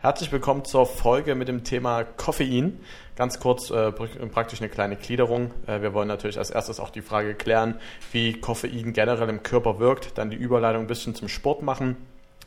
Herzlich 0.00 0.30
willkommen 0.30 0.64
zur 0.64 0.86
Folge 0.86 1.34
mit 1.34 1.48
dem 1.48 1.64
Thema 1.64 2.04
Koffein. 2.04 2.78
Ganz 3.16 3.40
kurz 3.40 3.68
äh, 3.70 3.90
praktisch 3.90 4.60
eine 4.60 4.68
kleine 4.68 4.94
Gliederung. 4.94 5.50
Äh, 5.66 5.82
wir 5.82 5.92
wollen 5.92 6.06
natürlich 6.06 6.38
als 6.38 6.50
erstes 6.50 6.78
auch 6.78 6.90
die 6.90 7.02
Frage 7.02 7.34
klären, 7.34 7.80
wie 8.12 8.34
Koffein 8.34 8.92
generell 8.92 9.28
im 9.28 9.42
Körper 9.42 9.80
wirkt, 9.80 10.16
dann 10.16 10.30
die 10.30 10.36
Überleitung 10.36 10.82
ein 10.82 10.86
bisschen 10.86 11.16
zum 11.16 11.26
Sport 11.26 11.62
machen, 11.62 11.96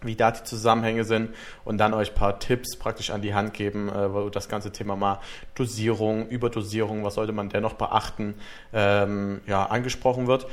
wie 0.02 0.16
da 0.16 0.32
die 0.32 0.46
Zusammenhänge 0.46 1.04
sind 1.04 1.36
und 1.66 1.78
dann 1.78 1.94
euch 1.94 2.12
ein 2.12 2.16
paar 2.16 2.40
Tipps 2.40 2.78
praktisch 2.78 3.10
an 3.10 3.22
die 3.22 3.34
Hand 3.34 3.54
geben, 3.54 3.90
äh, 3.90 4.13
wo 4.13 4.29
das 4.29 4.47
ganze 4.47 4.72
Thema 4.72 4.96
mal 4.96 5.20
Dosierung, 5.54 6.29
Überdosierung, 6.29 7.04
was 7.04 7.15
sollte 7.15 7.33
man 7.33 7.49
dennoch 7.49 7.74
beachten, 7.74 8.36
ähm, 8.72 9.42
ja, 9.46 9.65
angesprochen 9.65 10.28
wird. 10.28 10.47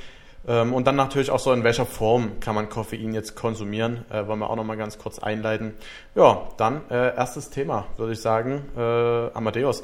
Ähm, 0.48 0.72
und 0.72 0.86
dann 0.86 0.96
natürlich 0.96 1.30
auch 1.30 1.38
so, 1.38 1.52
in 1.52 1.62
welcher 1.62 1.84
Form 1.84 2.40
kann 2.40 2.54
man 2.54 2.70
Koffein 2.70 3.12
jetzt 3.12 3.36
konsumieren, 3.36 4.06
äh, 4.10 4.26
wollen 4.26 4.38
wir 4.38 4.48
auch 4.48 4.56
nochmal 4.56 4.78
ganz 4.78 4.98
kurz 4.98 5.18
einleiten. 5.18 5.74
Ja, 6.14 6.48
dann 6.56 6.80
äh, 6.90 7.14
erstes 7.14 7.50
Thema, 7.50 7.86
würde 7.98 8.14
ich 8.14 8.20
sagen. 8.20 8.64
Äh, 8.74 8.80
Amadeus, 8.80 9.82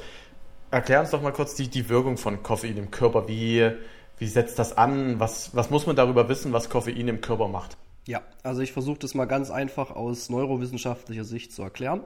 erklär 0.71 1.01
uns 1.01 1.11
doch 1.11 1.21
mal 1.21 1.33
kurz 1.33 1.55
die, 1.55 1.69
die 1.69 1.91
Wirkung 1.91 2.17
von 2.17 2.43
Koffein 2.43 2.79
im 2.79 2.91
Körper. 2.91 3.29
Wie, 3.29 3.71
wie 4.19 4.27
setzt 4.27 4.59
das 4.59 4.77
an? 4.79 5.21
Was, 5.21 5.55
was 5.55 5.69
muss 5.69 5.87
man 5.87 5.97
darüber 5.97 6.31
wissen, 6.31 6.55
was 6.55 6.71
Koffein 6.71 7.09
im 7.09 7.21
Körper 7.21 7.49
macht? 7.49 7.77
Ja, 8.07 8.23
also 8.43 8.63
ich 8.63 8.73
versuche 8.73 8.99
das 8.99 9.15
mal 9.15 9.27
ganz 9.27 9.51
einfach 9.51 9.91
aus 9.91 10.31
neurowissenschaftlicher 10.31 11.25
Sicht 11.25 11.53
zu 11.53 11.63
erklären. 11.63 12.01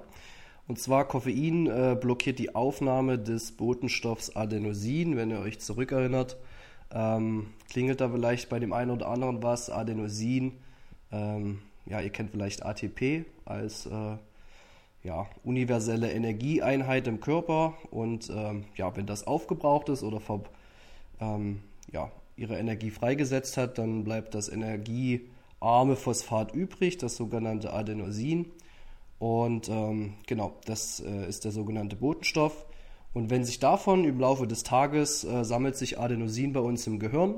Und 0.67 0.81
zwar 0.81 1.07
Koffein 1.07 1.67
äh, 1.67 1.97
blockiert 1.99 2.41
die 2.41 2.57
Aufnahme 2.57 3.19
des 3.19 3.53
Botenstoffs 3.53 4.35
Adenosin, 4.35 5.17
wenn 5.17 5.31
ihr 5.31 5.39
euch 5.39 5.61
zurückerinnert. 5.61 6.37
Ähm, 6.93 7.49
klingelt 7.71 8.01
da 8.01 8.09
vielleicht 8.09 8.49
bei 8.49 8.59
dem 8.59 8.73
einen 8.73 8.91
oder 8.91 9.09
anderen 9.09 9.43
was? 9.43 9.71
Adenosin. 9.71 10.53
Ähm, 11.13 11.61
ja, 11.87 12.01
ihr 12.01 12.11
kennt 12.11 12.31
vielleicht 12.31 12.65
ATP 12.65 13.25
als 13.45 13.87
äh, 13.87 14.17
ja, 15.03 15.27
universelle 15.45 16.13
Energieeinheit 16.13 17.07
im 17.07 17.21
Körper. 17.21 17.75
Und 17.91 18.31
ähm, 18.31 18.65
ja, 18.77 18.95
wenn 18.97 19.07
das 19.07 19.27
aufgebraucht 19.27 19.89
ist 19.89 20.03
oder 20.03 20.21
ver, 20.21 20.43
ähm, 21.21 21.61
ja, 21.93 22.11
ihre 22.37 22.59
Energie 22.59 22.91
freigesetzt 22.91 23.57
hat, 23.57 23.79
dann 23.79 24.05
bleibt 24.05 24.35
das 24.35 24.49
energiearme 24.49 25.97
Phosphat 25.97 26.55
übrig, 26.55 26.99
das 26.99 27.17
sogenannte 27.17 27.73
Adenosin. 27.73 28.47
Und 29.19 29.69
ähm, 29.69 30.15
genau, 30.27 30.57
das 30.65 31.01
äh, 31.01 31.29
ist 31.29 31.45
der 31.45 31.53
sogenannte 31.53 31.97
Botenstoff. 31.97 32.65
Und 33.15 33.31
wenn 33.31 33.45
sich 33.45 33.59
davon 33.59 34.05
im 34.05 34.21
Laufe 34.21 34.47
des 34.47 34.63
Tages 34.63 35.25
äh, 35.25 35.45
sammelt 35.45 35.77
sich 35.77 35.99
Adenosin 35.99 36.53
bei 36.53 36.61
uns 36.61 36.87
im 36.87 36.99
Gehirn 36.99 37.37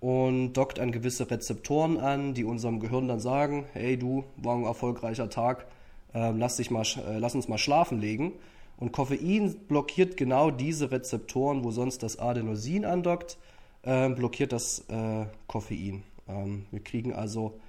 und 0.00 0.54
dockt 0.54 0.78
an 0.78 0.92
gewisse 0.92 1.30
Rezeptoren 1.30 1.98
an, 1.98 2.34
die 2.34 2.44
unserem 2.44 2.80
Gehirn 2.80 3.08
dann 3.08 3.20
sagen, 3.20 3.64
hey 3.72 3.96
du, 3.96 4.24
war 4.36 4.56
ein 4.56 4.64
erfolgreicher 4.64 5.28
Tag, 5.30 5.66
äh, 6.14 6.30
lass, 6.30 6.56
dich 6.56 6.70
mal, 6.70 6.82
äh, 6.82 7.18
lass 7.18 7.34
uns 7.34 7.48
mal 7.48 7.58
schlafen 7.58 8.00
legen. 8.00 8.32
Und 8.78 8.92
Koffein 8.92 9.54
blockiert 9.68 10.16
genau 10.16 10.50
diese 10.50 10.90
Rezeptoren, 10.90 11.62
wo 11.62 11.70
sonst 11.70 12.02
das 12.02 12.18
Adenosin 12.18 12.84
andockt, 12.84 13.38
äh, 13.82 14.08
blockiert 14.08 14.52
das 14.52 14.84
äh, 14.88 15.26
Koffein. 15.46 16.02
Ähm, 16.28 16.66
wir 16.70 16.82
kriegen 16.82 17.12
also 17.12 17.60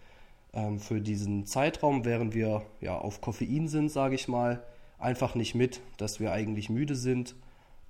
ähm, 0.53 0.79
für 0.79 1.01
diesen 1.01 1.45
Zeitraum, 1.45 2.05
während 2.05 2.33
wir 2.33 2.63
ja, 2.81 2.97
auf 2.97 3.21
Koffein 3.21 3.67
sind, 3.67 3.91
sage 3.91 4.15
ich 4.15 4.27
mal, 4.27 4.63
einfach 5.03 5.35
nicht 5.35 5.55
mit, 5.55 5.81
dass 5.97 6.19
wir 6.19 6.31
eigentlich 6.31 6.69
müde 6.69 6.95
sind. 6.95 7.35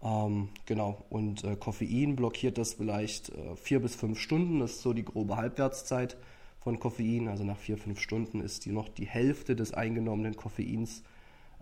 Ähm, 0.02 0.50
genau, 0.66 1.03
und 1.09 1.44
äh, 1.44 1.55
Koffein 1.55 2.16
blockiert 2.16 2.58
das 2.58 2.73
vielleicht 2.73 3.30
äh, 3.30 3.55
vier 3.55 3.81
bis 3.81 3.95
fünf 3.95 4.20
Stunden, 4.20 4.59
das 4.59 4.72
ist 4.72 4.81
so 4.81 4.92
die 4.94 5.05
grobe 5.05 5.38
Halbwertszeit 5.38 6.17
von 6.59 6.80
Koffein. 6.80 7.28
Also 7.28 7.44
nach 7.44 7.58
vier, 7.58 7.78
fünf 7.78 8.00
Stunden 8.00 8.42
ist 8.42 8.66
die 8.66 8.72
noch 8.72 8.89
die 8.89 9.05
Hälfte 9.05 9.55
des 9.55 9.73
eingenommenen 9.73 10.36
Koffeins 10.36 11.03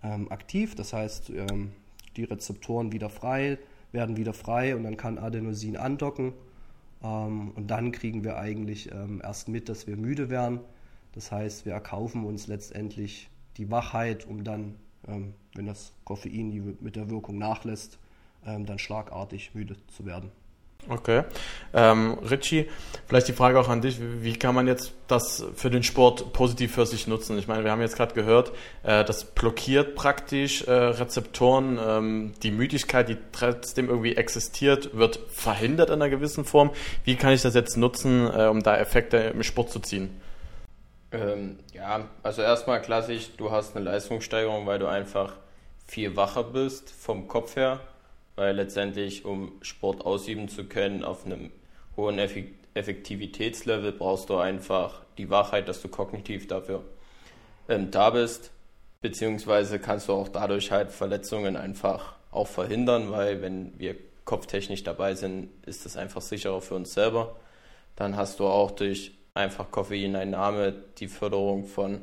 ähm, 0.04 0.32
aktiv. 0.32 0.76
Das 0.76 0.94
heißt, 0.94 1.32
ähm, 1.32 1.72
die 2.16 2.24
Rezeptoren 2.24 2.92
wieder 2.92 3.10
frei, 3.10 3.58
werden 3.92 4.18
wieder 4.18 4.34
frei 4.34 4.76
und 4.76 4.84
dann 4.84 4.98
kann 4.98 5.18
Adenosin 5.18 5.78
andocken. 5.78 6.34
Ähm, 7.04 7.52
und 7.52 7.68
dann 7.68 7.92
kriegen 7.92 8.24
wir 8.24 8.38
eigentlich 8.38 8.92
ähm, 8.92 9.22
erst 9.24 9.48
mit, 9.48 9.70
dass 9.70 9.88
wir 9.88 9.98
müde 9.98 10.30
werden. 10.30 10.60
Das 11.14 11.32
heißt, 11.32 11.66
wir 11.66 11.74
erkaufen 11.74 12.26
uns 12.26 12.48
letztendlich 12.48 13.30
die 13.58 13.70
Wachheit, 13.70 14.26
um 14.26 14.44
dann 14.44 14.76
ähm, 15.08 15.34
wenn 15.56 15.66
das 15.66 15.94
Koffein 16.04 16.78
mit 16.80 16.96
der 16.96 17.10
Wirkung 17.10 17.38
nachlässt, 17.38 18.00
ähm, 18.46 18.66
dann 18.66 18.80
schlagartig 18.80 19.54
müde 19.54 19.76
zu 19.88 20.06
werden. 20.06 20.32
Okay. 20.90 21.24
Ähm, 21.74 22.18
Richie, 22.30 22.68
vielleicht 23.08 23.28
die 23.28 23.34
Frage 23.34 23.60
auch 23.60 23.70
an 23.70 23.82
dich, 23.82 24.00
wie 24.02 24.34
kann 24.34 24.56
man 24.56 24.66
jetzt 24.66 24.94
das 25.08 25.46
für 25.56 25.70
den 25.70 25.84
Sport 25.84 26.34
positiv 26.34 26.74
für 26.74 26.86
sich 26.86 27.08
nutzen? 27.08 27.38
Ich 27.38 27.48
meine, 27.48 27.64
wir 27.64 27.72
haben 27.72 27.82
jetzt 27.82 27.96
gerade 27.96 28.16
gehört, 28.16 28.52
äh, 28.84 29.06
das 29.06 29.26
blockiert 29.26 29.96
praktisch 29.96 30.64
äh, 30.64 30.72
Rezeptoren, 30.72 31.80
ähm, 31.80 32.34
die 32.42 32.52
Müdigkeit, 32.52 33.10
die 33.10 33.18
trotzdem 33.32 33.90
irgendwie 33.90 34.16
existiert, 34.16 34.98
wird 34.98 35.20
verhindert 35.30 35.90
in 35.90 35.96
einer 35.96 36.10
gewissen 36.10 36.46
Form. 36.46 36.72
Wie 37.04 37.16
kann 37.16 37.32
ich 37.32 37.44
das 37.44 37.54
jetzt 37.54 37.78
nutzen, 37.78 38.26
äh, 38.26 38.48
um 38.48 38.64
da 38.64 38.76
Effekte 38.78 39.18
im 39.18 39.44
Sport 39.44 39.70
zu 39.70 39.80
ziehen? 39.80 40.10
Ähm, 41.12 41.60
ja, 41.74 42.08
also 42.24 42.42
erstmal 42.42 42.82
klassisch, 42.82 43.32
du 43.38 43.52
hast 43.52 43.76
eine 43.76 43.86
Leistungssteigerung, 43.86 44.66
weil 44.66 44.80
du 44.80 44.88
einfach 44.88 45.34
viel 45.86 46.16
wacher 46.16 46.44
bist 46.44 46.90
vom 46.90 47.28
Kopf 47.28 47.56
her, 47.58 47.82
weil 48.36 48.56
letztendlich, 48.56 49.26
um 49.26 49.52
Sport 49.62 50.06
ausüben 50.06 50.48
zu 50.48 50.66
können 50.66 51.04
auf 51.04 51.26
einem 51.26 51.52
hohen 51.98 52.18
Effektivitätslevel, 52.18 53.92
brauchst 53.92 54.30
du 54.30 54.38
einfach 54.38 55.02
die 55.18 55.30
Wachheit, 55.30 55.68
dass 55.68 55.82
du 55.82 55.90
kognitiv 55.90 56.48
dafür 56.48 56.82
ähm, 57.68 57.92
da 57.92 58.12
bist, 58.12 58.52
beziehungsweise 59.02 59.80
kannst 59.80 60.08
du 60.08 60.14
auch 60.14 60.30
dadurch 60.30 60.72
halt 60.72 60.92
Verletzungen 60.92 61.58
einfach 61.58 62.16
auch 62.32 62.48
verhindern, 62.48 63.12
weil 63.12 63.42
wenn 63.42 63.78
wir 63.78 63.98
kopftechnisch 64.24 64.84
dabei 64.84 65.16
sind, 65.16 65.50
ist 65.66 65.86
das 65.86 65.98
einfach 65.98 66.22
sicherer 66.22 66.62
für 66.62 66.76
uns 66.76 66.94
selber. 66.94 67.36
Dann 67.98 68.16
hast 68.16 68.40
du 68.40 68.48
auch 68.48 68.72
durch 68.72 69.12
einfach 69.34 69.72
Koffeineinnahme, 69.72 70.74
die 70.98 71.08
Förderung 71.08 71.66
von 71.66 72.02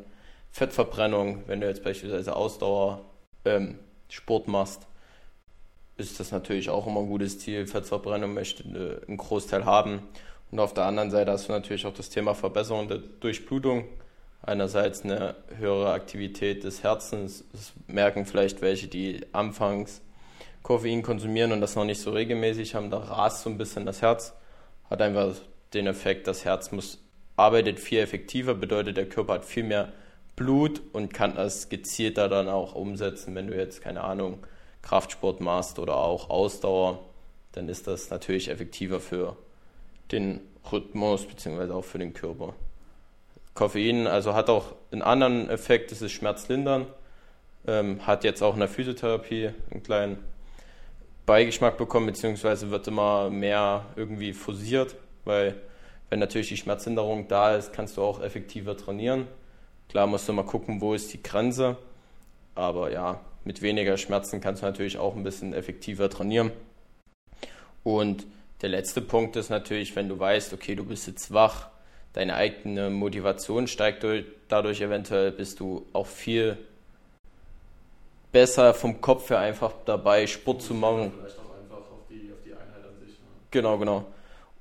Fettverbrennung, 0.51 1.45
wenn 1.47 1.61
du 1.61 1.69
jetzt 1.69 1.85
beispielsweise 1.85 2.35
Ausdauer 2.35 3.05
ähm, 3.45 3.79
Sport 4.09 4.49
machst, 4.49 4.87
ist 5.97 6.21
das 6.21 6.31
natürlich 6.33 6.71
auch 6.71 6.87
immer 6.87 7.01
ein 7.01 7.09
gutes 7.09 7.39
Ziel. 7.39 7.67
Fettverbrennung 7.67 8.33
möchte 8.33 8.65
einen 9.07 9.17
Großteil 9.17 9.65
haben. 9.65 10.03
Und 10.51 10.61
auf 10.61 10.73
der 10.73 10.85
anderen 10.85 11.11
Seite 11.11 11.33
hast 11.33 11.49
du 11.49 11.53
natürlich 11.53 11.85
auch 11.87 11.93
das 11.93 12.09
Thema 12.09 12.35
Verbesserung 12.35 12.89
der 12.89 12.99
Durchblutung. 12.99 13.85
Einerseits 14.41 15.03
eine 15.03 15.35
höhere 15.57 15.93
Aktivität 15.93 16.63
des 16.63 16.83
Herzens. 16.85 17.45
Das 17.53 17.73
merken 17.89 18.25
vielleicht 18.25 18.63
welche, 18.63 18.87
die 18.87 19.27
anfangs 19.33 20.01
Koffein 20.63 21.03
konsumieren 21.03 21.53
und 21.53 21.61
das 21.61 21.75
noch 21.75 21.85
nicht 21.85 22.01
so 22.01 22.13
regelmäßig 22.13 22.75
haben. 22.75 22.91
Da 22.91 22.99
rast 22.99 23.43
so 23.43 23.51
ein 23.51 23.59
bisschen 23.59 23.85
das 23.85 24.01
Herz. 24.01 24.35
Hat 24.89 25.03
einfach 25.03 25.35
den 25.75 25.87
Effekt, 25.87 26.29
das 26.29 26.45
Herz 26.45 26.71
muss 26.71 26.99
arbeitet 27.39 27.79
viel 27.81 28.01
effektiver, 28.01 28.55
bedeutet, 28.55 28.97
der 28.97 29.09
Körper 29.09 29.35
hat 29.35 29.45
viel 29.45 29.65
mehr 29.65 29.93
Blut 30.37 30.81
und 30.93 31.13
kann 31.13 31.35
das 31.35 31.69
gezielter 31.69 32.29
dann 32.29 32.49
auch 32.49 32.75
umsetzen. 32.75 33.35
Wenn 33.35 33.49
du 33.49 33.57
jetzt, 33.57 33.81
keine 33.81 34.05
Ahnung, 34.05 34.39
Kraftsport 34.83 35.41
machst 35.41 35.79
oder 35.79 35.97
auch 35.97 36.31
Ausdauer, 36.31 37.01
dann 37.53 37.69
ist 37.69 37.87
das 37.87 38.11
natürlich 38.11 38.49
effektiver 38.49 39.01
für 39.01 39.37
den 40.13 40.41
Rhythmus 40.71 41.27
bzw. 41.27 41.73
auch 41.73 41.85
für 41.85 41.99
den 41.99 42.15
Körper. 42.15 42.55
Koffein 43.55 44.07
also 44.07 44.35
hat 44.35 44.49
auch 44.49 44.77
einen 44.93 45.03
anderen 45.03 45.51
Effekt, 45.51 45.91
das 45.91 46.03
ist 46.03 46.13
schmerzlindern, 46.13 46.87
ähm, 47.67 48.07
hat 48.07 48.23
jetzt 48.23 48.43
auch 48.43 48.55
in 48.55 48.61
der 48.61 48.69
Physiotherapie 48.69 49.51
einen 49.71 49.83
kleinen 49.83 50.19
Beigeschmack 51.27 51.77
bekommen, 51.77 52.07
beziehungsweise 52.07 52.71
wird 52.71 52.87
immer 52.87 53.31
mehr 53.31 53.87
irgendwie 53.97 54.33
forciert, 54.33 54.95
weil 55.25 55.57
wenn 56.11 56.19
natürlich 56.19 56.49
die 56.49 56.57
Schmerzhinderung 56.57 57.29
da 57.29 57.57
ist, 57.57 57.73
kannst 57.73 57.97
du 57.97 58.03
auch 58.03 58.23
effektiver 58.23 58.77
trainieren. 58.77 59.27
Klar 59.89 60.07
musst 60.07 60.29
du 60.29 60.33
mal 60.33 60.45
gucken, 60.45 60.81
wo 60.81 60.95
ist 60.95 61.13
die 61.13 61.23
Grenze. 61.23 61.77
Aber 62.55 62.91
ja, 62.91 63.21
mit 63.45 63.63
weniger 63.63 63.97
Schmerzen 63.97 64.41
kannst 64.41 64.63
du 64.63 64.67
natürlich 64.67 64.99
auch 64.99 65.17
ein 65.17 65.23
bisschen 65.23 65.53
effektiver 65.53 66.11
trainieren. 66.11 66.51
Und 67.85 68.27
der 68.61 68.71
letzte 68.71 69.01
Punkt 69.01 69.37
ist 69.37 69.51
natürlich, 69.51 69.95
wenn 69.97 70.09
du 70.09 70.19
weißt, 70.19 70.53
okay, 70.53 70.75
du 70.75 70.85
bist 70.85 71.07
jetzt 71.07 71.33
wach, 71.33 71.69
deine 72.13 72.35
eigene 72.35 72.91
Motivation 72.91 73.69
steigt 73.69 74.05
dadurch 74.49 74.81
eventuell, 74.81 75.31
bist 75.31 75.61
du 75.61 75.87
auch 75.93 76.07
viel 76.07 76.59
besser 78.33 78.75
vom 78.75 79.01
Kopf 79.01 79.31
her 79.31 79.39
einfach 79.39 79.73
dabei, 79.85 80.27
Sport 80.27 80.63
zu 80.63 80.75
machen. 80.75 81.13
Vielleicht 81.17 81.39
auch 81.39 81.55
einfach 81.61 81.77
auf 81.77 82.07
die, 82.11 82.31
auf 82.33 82.43
die 82.45 82.53
Einheit 82.53 82.85
an 82.85 82.99
sich. 83.01 83.15
Ne? 83.19 83.27
Genau, 83.51 83.79
genau. 83.79 84.05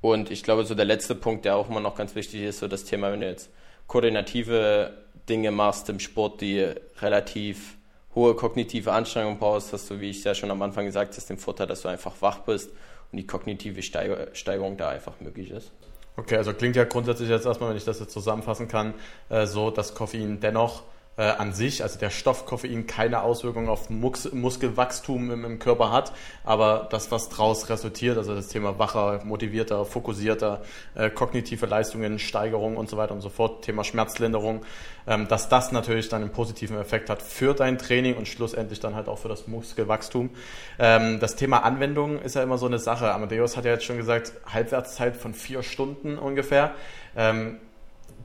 Und 0.02 0.32
ich 0.32 0.44
glaube, 0.44 0.66
so 0.66 0.76
der 0.76 0.86
letzte 0.86 1.16
Punkt, 1.16 1.46
der 1.46 1.56
auch 1.56 1.70
immer 1.70 1.80
noch 1.80 1.96
ganz 1.96 2.16
wichtig 2.16 2.42
ist, 2.44 2.60
so 2.60 2.68
das 2.68 2.84
Thema, 2.84 3.12
wenn 3.12 3.22
du 3.22 3.28
jetzt 3.28 3.50
koordinative 3.88 4.94
Dinge 5.28 5.52
machst 5.52 5.90
im 5.90 6.00
Sport, 6.00 6.42
die 6.42 6.68
relativ 7.00 7.78
hohe 8.16 8.36
kognitive 8.36 8.92
Anstrengung 8.92 9.38
brauchst, 9.38 9.74
hast 9.74 9.90
du, 9.90 10.00
wie 10.00 10.10
ich 10.10 10.24
ja 10.24 10.34
schon 10.34 10.52
am 10.52 10.62
Anfang 10.62 10.86
gesagt 10.86 11.16
habe, 11.16 11.28
den 11.28 11.38
Vorteil, 11.38 11.68
dass 11.68 11.82
du 11.82 11.88
einfach 11.88 12.14
wach 12.22 12.40
bist 12.40 12.72
und 13.12 13.18
die 13.18 13.28
kognitive 13.28 13.82
Steigerung 13.82 14.78
da 14.78 14.90
einfach 14.90 15.20
möglich 15.20 15.52
ist. 15.52 15.72
Okay, 16.18 16.38
also 16.38 16.54
klingt 16.54 16.76
ja 16.76 16.84
grundsätzlich 16.84 17.30
jetzt 17.30 17.46
erstmal, 17.46 17.70
wenn 17.70 17.78
ich 17.78 17.86
das 17.86 18.00
jetzt 18.00 18.12
zusammenfassen 18.12 18.68
kann, 18.68 18.96
äh, 19.30 19.46
so, 19.46 19.70
dass 19.70 19.94
Koffein 19.94 20.40
dennoch 20.40 20.84
äh, 21.18 21.24
an 21.24 21.52
sich, 21.52 21.84
also 21.84 22.00
der 22.00 22.12
Stoff 22.12 22.46
Koffein, 22.46 22.86
keine 22.86 23.22
Auswirkungen 23.22 23.70
auf 23.70 23.90
Mus 23.90 24.32
Muskelwachstum 24.32 25.32
im, 25.32 25.46
im, 25.46 25.60
Körper 25.60 25.92
hat, 25.92 26.14
aber 26.44 26.88
das, 26.92 27.12
was 27.12 27.30
daraus 27.30 27.70
resultiert, 27.70 28.18
also 28.18 28.36
das 28.36 28.48
Thema 28.48 28.78
wacher, 28.78 29.22
motivierter, 29.26 29.84
fokussierter, 29.86 30.62
äh, 30.96 31.10
kognitive 31.10 31.66
Leistungen, 31.66 32.20
Steigerung 32.20 32.78
und 32.78 32.90
so 32.90 32.98
weiter 32.98 33.14
und 33.14 33.22
so 33.22 33.30
fort, 33.30 33.66
Thema 33.66 33.84
Schmerzlinderung, 33.84 34.64
ähm, 35.08 35.28
dass 35.28 35.50
das 35.50 35.72
natürlich 35.72 36.08
dann 36.10 36.22
einen 36.22 36.32
positiven 36.32 36.78
Effekt 36.78 37.10
hat 37.10 37.24
für 37.24 37.56
dein 37.56 37.80
Training 37.80 38.16
und 38.16 38.28
schlussendlich 38.28 38.80
dann 38.80 38.94
halt 38.94 39.08
auch 39.08 39.18
für 39.18 39.30
das 39.30 39.48
Muskelwachstum. 39.48 40.30
Ähm, 40.78 41.20
das 41.20 41.36
Thema 41.36 41.64
Anwendung 41.64 42.22
ist 42.22 42.36
ja 42.36 42.44
immer 42.44 42.60
so 42.60 42.68
eine 42.68 42.78
Sache. 42.78 43.12
Amadeus 43.12 43.58
hat 43.58 43.66
ja 43.66 43.72
jetzt 43.72 43.86
schon 43.86 43.98
gesagt, 43.98 44.34
Halbwertszeit 44.46 45.18
von 45.18 45.34
vier 45.34 45.64
Stunden 45.64 46.20
ungefähr. 46.20 46.76
Ähm, 47.16 47.58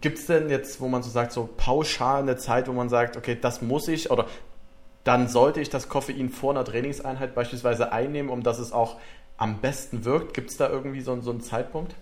Gibt 0.02 0.18
es 0.18 0.26
denn 0.26 0.50
jetzt, 0.50 0.80
wo 0.80 0.88
man 0.88 1.04
so 1.04 1.10
sagt, 1.10 1.30
so 1.30 1.48
pauschal 1.56 2.22
eine 2.22 2.36
Zeit, 2.36 2.66
wo 2.66 2.72
man 2.72 2.88
sagt, 2.88 3.16
okay, 3.16 3.38
das 3.40 3.62
muss 3.62 3.86
ich 3.86 4.10
oder 4.10 4.26
dann 5.04 5.28
sollte 5.28 5.60
ich 5.60 5.70
das 5.70 5.88
Koffein 5.88 6.28
vor 6.28 6.50
einer 6.50 6.64
Trainingseinheit 6.64 7.36
beispielsweise 7.36 7.92
einnehmen, 7.92 8.30
um 8.30 8.42
dass 8.42 8.58
es 8.58 8.72
auch 8.72 8.98
am 9.36 9.60
besten 9.60 10.04
wirkt? 10.04 10.34
Gibt 10.34 10.50
es 10.50 10.56
da 10.56 10.68
irgendwie 10.68 11.00
so, 11.00 11.20
so 11.20 11.30
einen 11.30 11.40
Zeitpunkt? 11.40 11.94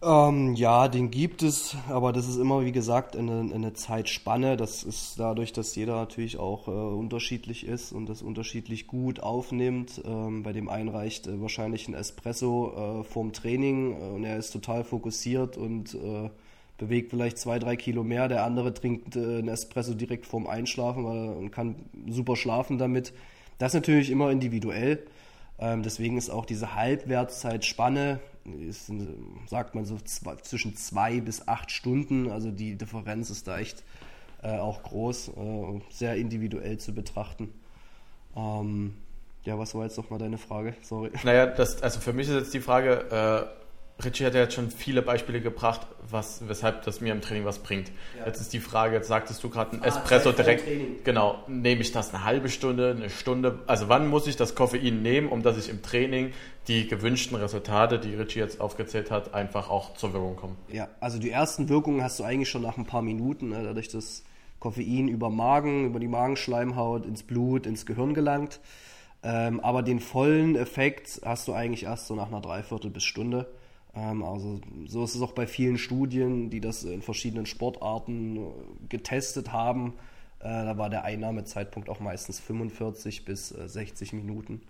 Ähm, 0.00 0.54
ja, 0.54 0.86
den 0.86 1.10
gibt 1.10 1.42
es, 1.42 1.76
aber 1.88 2.12
das 2.12 2.28
ist 2.28 2.36
immer, 2.36 2.64
wie 2.64 2.70
gesagt, 2.70 3.16
eine, 3.16 3.52
eine 3.52 3.72
Zeitspanne. 3.72 4.56
Das 4.56 4.84
ist 4.84 5.18
dadurch, 5.18 5.52
dass 5.52 5.74
jeder 5.74 5.96
natürlich 5.96 6.38
auch 6.38 6.68
äh, 6.68 6.70
unterschiedlich 6.70 7.66
ist 7.66 7.90
und 7.90 8.08
das 8.08 8.22
unterschiedlich 8.22 8.86
gut 8.86 9.18
aufnimmt. 9.18 10.00
Ähm, 10.04 10.44
bei 10.44 10.52
dem 10.52 10.68
einen 10.68 10.90
reicht 10.90 11.26
äh, 11.26 11.40
wahrscheinlich 11.40 11.88
ein 11.88 11.94
Espresso 11.94 13.00
äh, 13.00 13.04
vorm 13.04 13.32
Training 13.32 14.00
äh, 14.00 14.04
und 14.14 14.22
er 14.22 14.36
ist 14.36 14.52
total 14.52 14.84
fokussiert 14.84 15.56
und 15.56 15.94
äh, 15.94 16.30
bewegt 16.78 17.10
vielleicht 17.10 17.38
zwei, 17.38 17.58
drei 17.58 17.76
Kilo 17.76 18.04
mehr. 18.04 18.28
Der 18.28 18.44
andere 18.44 18.72
trinkt 18.72 19.16
äh, 19.16 19.20
einen 19.20 19.48
Espresso 19.48 19.94
direkt 19.94 20.26
vorm 20.26 20.46
Einschlafen 20.46 21.04
weil, 21.04 21.28
und 21.28 21.50
kann 21.50 21.76
super 22.08 22.36
schlafen 22.36 22.78
damit. 22.78 23.12
Das 23.58 23.72
ist 23.72 23.80
natürlich 23.80 24.10
immer 24.10 24.30
individuell. 24.30 25.04
Ähm, 25.58 25.82
deswegen 25.82 26.16
ist 26.16 26.30
auch 26.30 26.46
diese 26.46 26.76
Halbwertszeitspanne, 26.76 28.20
ist, 28.68 28.90
sagt 29.48 29.74
man 29.74 29.84
so 29.84 29.98
zwei, 29.98 30.36
zwischen 30.36 30.76
zwei 30.76 31.20
bis 31.20 31.48
acht 31.48 31.72
Stunden. 31.72 32.30
Also 32.30 32.52
die 32.52 32.76
Differenz 32.76 33.28
ist 33.30 33.48
da 33.48 33.58
echt 33.58 33.82
äh, 34.42 34.56
auch 34.56 34.84
groß, 34.84 35.28
äh, 35.28 35.80
sehr 35.90 36.14
individuell 36.14 36.78
zu 36.78 36.94
betrachten. 36.94 37.52
Ähm, 38.36 38.94
ja, 39.44 39.58
was 39.58 39.74
war 39.74 39.84
jetzt 39.84 39.96
nochmal 39.96 40.20
deine 40.20 40.38
Frage? 40.38 40.74
Sorry. 40.82 41.10
Naja, 41.24 41.46
das, 41.46 41.82
also 41.82 41.98
für 41.98 42.12
mich 42.12 42.28
ist 42.28 42.34
jetzt 42.34 42.54
die 42.54 42.60
Frage, 42.60 43.50
äh, 43.50 43.57
Richie 44.04 44.24
hat 44.24 44.34
ja 44.34 44.42
jetzt 44.42 44.54
schon 44.54 44.70
viele 44.70 45.02
Beispiele 45.02 45.40
gebracht, 45.40 45.86
was, 46.08 46.46
weshalb 46.48 46.84
das 46.84 47.00
mir 47.00 47.12
im 47.12 47.20
Training 47.20 47.44
was 47.44 47.58
bringt. 47.58 47.90
Ja. 48.18 48.26
Jetzt 48.26 48.40
ist 48.40 48.52
die 48.52 48.60
Frage, 48.60 48.94
jetzt 48.94 49.08
sagtest 49.08 49.42
du 49.42 49.50
gerade 49.50 49.76
ein 49.76 49.82
ah, 49.82 49.86
Espresso 49.86 50.30
direkt. 50.30 50.64
Genau, 51.04 51.42
nehme 51.48 51.80
ich 51.80 51.90
das 51.90 52.14
eine 52.14 52.24
halbe 52.24 52.48
Stunde, 52.48 52.94
eine 52.96 53.10
Stunde? 53.10 53.58
Also 53.66 53.88
wann 53.88 54.06
muss 54.08 54.26
ich 54.28 54.36
das 54.36 54.54
Koffein 54.54 55.02
nehmen, 55.02 55.28
um 55.28 55.42
dass 55.42 55.58
ich 55.58 55.68
im 55.68 55.82
Training 55.82 56.32
die 56.68 56.86
gewünschten 56.86 57.36
Resultate, 57.36 57.98
die 57.98 58.14
Richie 58.14 58.38
jetzt 58.38 58.60
aufgezählt 58.60 59.10
hat, 59.10 59.34
einfach 59.34 59.68
auch 59.68 59.94
zur 59.94 60.12
Wirkung 60.12 60.36
kommen? 60.36 60.56
Ja, 60.68 60.88
also 61.00 61.18
die 61.18 61.30
ersten 61.30 61.68
Wirkungen 61.68 62.02
hast 62.02 62.20
du 62.20 62.24
eigentlich 62.24 62.50
schon 62.50 62.62
nach 62.62 62.76
ein 62.76 62.86
paar 62.86 63.02
Minuten, 63.02 63.48
ne, 63.48 63.64
dadurch, 63.64 63.88
dass 63.88 64.22
Koffein 64.60 65.08
über 65.08 65.30
Magen, 65.30 65.86
über 65.86 65.98
die 65.98 66.08
Magenschleimhaut 66.08 67.04
ins 67.04 67.24
Blut, 67.24 67.66
ins 67.66 67.84
Gehirn 67.84 68.14
gelangt. 68.14 68.60
Ähm, 69.22 69.58
aber 69.60 69.82
den 69.82 69.98
vollen 69.98 70.54
Effekt 70.54 71.20
hast 71.24 71.48
du 71.48 71.52
eigentlich 71.52 71.84
erst 71.84 72.06
so 72.06 72.14
nach 72.14 72.28
einer 72.28 72.40
Dreiviertel 72.40 72.90
bis 72.90 73.02
Stunde. 73.02 73.46
Ähm, 73.98 74.22
also 74.22 74.60
so 74.86 75.04
ist 75.04 75.14
es 75.14 75.22
auch 75.22 75.32
bei 75.32 75.46
vielen 75.46 75.78
Studien, 75.78 76.50
die 76.50 76.60
das 76.60 76.84
in 76.84 77.02
verschiedenen 77.02 77.46
Sportarten 77.46 78.36
äh, 78.36 78.40
getestet 78.88 79.52
haben. 79.52 79.94
Äh, 80.40 80.44
da 80.48 80.78
war 80.78 80.90
der 80.90 81.04
Einnahmezeitpunkt 81.04 81.88
auch 81.88 82.00
meistens 82.00 82.40
45 82.40 83.24
bis 83.24 83.48
60 83.48 84.12
äh, 84.12 84.16
Minuten 84.16 84.60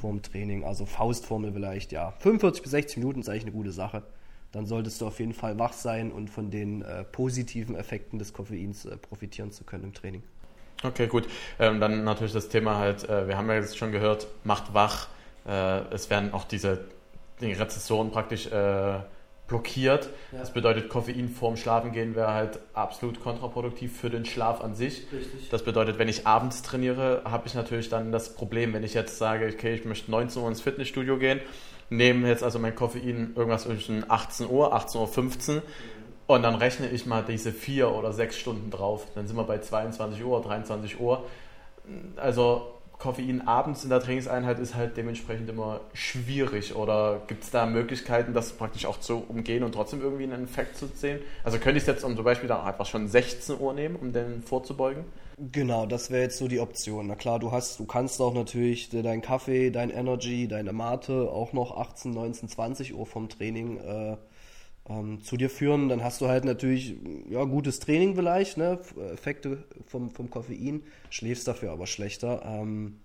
vorm 0.00 0.22
Training. 0.22 0.64
Also 0.64 0.86
Faustformel 0.86 1.52
vielleicht, 1.52 1.92
ja. 1.92 2.12
45 2.18 2.62
bis 2.62 2.70
60 2.72 2.96
Minuten 2.98 3.20
ist 3.20 3.28
eigentlich 3.28 3.44
eine 3.44 3.52
gute 3.52 3.72
Sache. 3.72 4.02
Dann 4.52 4.66
solltest 4.66 5.00
du 5.00 5.06
auf 5.06 5.18
jeden 5.18 5.34
Fall 5.34 5.58
wach 5.58 5.72
sein 5.72 6.12
und 6.12 6.30
von 6.30 6.50
den 6.50 6.82
äh, 6.82 7.04
positiven 7.04 7.74
Effekten 7.74 8.18
des 8.18 8.32
Koffeins 8.32 8.84
äh, 8.84 8.96
profitieren 8.96 9.50
zu 9.50 9.64
können 9.64 9.84
im 9.84 9.94
Training. 9.94 10.22
Okay, 10.82 11.06
gut. 11.06 11.26
Ähm, 11.58 11.80
dann 11.80 12.04
natürlich 12.04 12.32
das 12.32 12.48
Thema 12.48 12.78
halt, 12.78 13.08
äh, 13.08 13.26
wir 13.26 13.36
haben 13.36 13.48
ja 13.48 13.54
jetzt 13.54 13.76
schon 13.76 13.92
gehört, 13.92 14.26
macht 14.44 14.74
wach. 14.74 15.08
es 15.46 16.08
werden 16.08 16.32
auch 16.32 16.44
diese 16.44 16.86
die 17.40 17.52
Rezession 17.52 18.10
praktisch 18.10 18.46
äh, 18.46 19.00
blockiert. 19.46 20.10
Ja. 20.32 20.38
Das 20.38 20.52
bedeutet, 20.52 20.88
Koffein 20.88 21.28
vorm 21.28 21.56
Schlafen 21.56 21.92
gehen 21.92 22.14
wäre 22.14 22.32
halt 22.32 22.60
absolut 22.72 23.22
kontraproduktiv 23.22 23.98
für 23.98 24.10
den 24.10 24.24
Schlaf 24.24 24.62
an 24.62 24.74
sich. 24.74 25.06
Richtig. 25.12 25.50
Das 25.50 25.64
bedeutet, 25.64 25.98
wenn 25.98 26.08
ich 26.08 26.26
abends 26.26 26.62
trainiere, 26.62 27.22
habe 27.24 27.46
ich 27.46 27.54
natürlich 27.54 27.88
dann 27.88 28.12
das 28.12 28.34
Problem, 28.34 28.72
wenn 28.72 28.84
ich 28.84 28.94
jetzt 28.94 29.18
sage, 29.18 29.52
okay, 29.52 29.74
ich 29.74 29.84
möchte 29.84 30.10
19 30.10 30.42
Uhr 30.42 30.48
ins 30.48 30.62
Fitnessstudio 30.62 31.18
gehen, 31.18 31.40
nehme 31.90 32.28
jetzt 32.28 32.42
also 32.42 32.58
mein 32.58 32.74
Koffein 32.74 33.32
irgendwas 33.36 33.64
zwischen 33.64 34.10
18 34.10 34.48
Uhr, 34.48 34.74
18.15 34.74 34.98
Uhr 35.00 35.54
mhm. 35.56 35.62
und 36.26 36.42
dann 36.42 36.54
rechne 36.54 36.88
ich 36.88 37.04
mal 37.04 37.22
diese 37.22 37.52
vier 37.52 37.90
oder 37.92 38.12
sechs 38.12 38.38
Stunden 38.38 38.70
drauf. 38.70 39.06
Dann 39.14 39.26
sind 39.26 39.36
wir 39.36 39.44
bei 39.44 39.58
22 39.58 40.24
Uhr, 40.24 40.40
23 40.40 40.98
Uhr. 41.00 41.24
Also 42.16 42.73
Koffein 42.98 43.46
abends 43.46 43.84
in 43.84 43.90
der 43.90 44.00
Trainingseinheit 44.00 44.58
ist 44.58 44.74
halt 44.74 44.96
dementsprechend 44.96 45.48
immer 45.48 45.80
schwierig. 45.92 46.74
Oder 46.74 47.22
gibt 47.26 47.44
es 47.44 47.50
da 47.50 47.66
Möglichkeiten, 47.66 48.32
das 48.32 48.52
praktisch 48.52 48.86
auch 48.86 49.00
zu 49.00 49.24
umgehen 49.28 49.62
und 49.62 49.72
trotzdem 49.72 50.00
irgendwie 50.00 50.24
einen 50.24 50.44
Effekt 50.44 50.76
zu 50.76 50.86
sehen? 50.86 51.20
Also 51.42 51.58
könnte 51.58 51.78
ich 51.78 51.82
es 51.82 51.86
jetzt 51.86 52.00
zum 52.02 52.14
Beispiel 52.22 52.48
dann 52.48 52.64
einfach 52.64 52.86
schon 52.86 53.08
16 53.08 53.58
Uhr 53.58 53.72
nehmen, 53.74 53.96
um 53.96 54.12
den 54.12 54.42
vorzubeugen? 54.42 55.04
Genau, 55.52 55.84
das 55.84 56.10
wäre 56.10 56.22
jetzt 56.22 56.38
so 56.38 56.46
die 56.46 56.60
Option. 56.60 57.08
Na 57.08 57.16
klar, 57.16 57.40
du 57.40 57.50
hast, 57.50 57.80
du 57.80 57.86
kannst 57.86 58.20
auch 58.20 58.32
natürlich 58.32 58.88
deinen 58.90 59.20
Kaffee, 59.20 59.70
dein 59.70 59.90
Energy, 59.90 60.46
deine 60.46 60.72
Mate 60.72 61.28
auch 61.30 61.52
noch 61.52 61.76
18, 61.76 62.12
19, 62.12 62.48
20 62.48 62.94
Uhr 62.94 63.04
vom 63.04 63.28
Training 63.28 63.78
äh, 63.78 64.16
ähm, 64.88 65.22
zu 65.22 65.36
dir 65.36 65.50
führen. 65.50 65.88
Dann 65.88 66.02
hast 66.02 66.20
du 66.20 66.28
halt 66.28 66.44
natürlich 66.44 66.96
ja, 67.28 67.44
gutes 67.44 67.80
Training 67.80 68.14
vielleicht, 68.14 68.56
ne? 68.56 68.80
Effekte 69.12 69.64
vom, 69.86 70.10
vom 70.10 70.30
Koffein, 70.30 70.82
schläfst 71.10 71.48
dafür 71.48 71.72
aber 71.72 71.86
schlechter. 71.86 72.42
Ähm, 72.46 73.00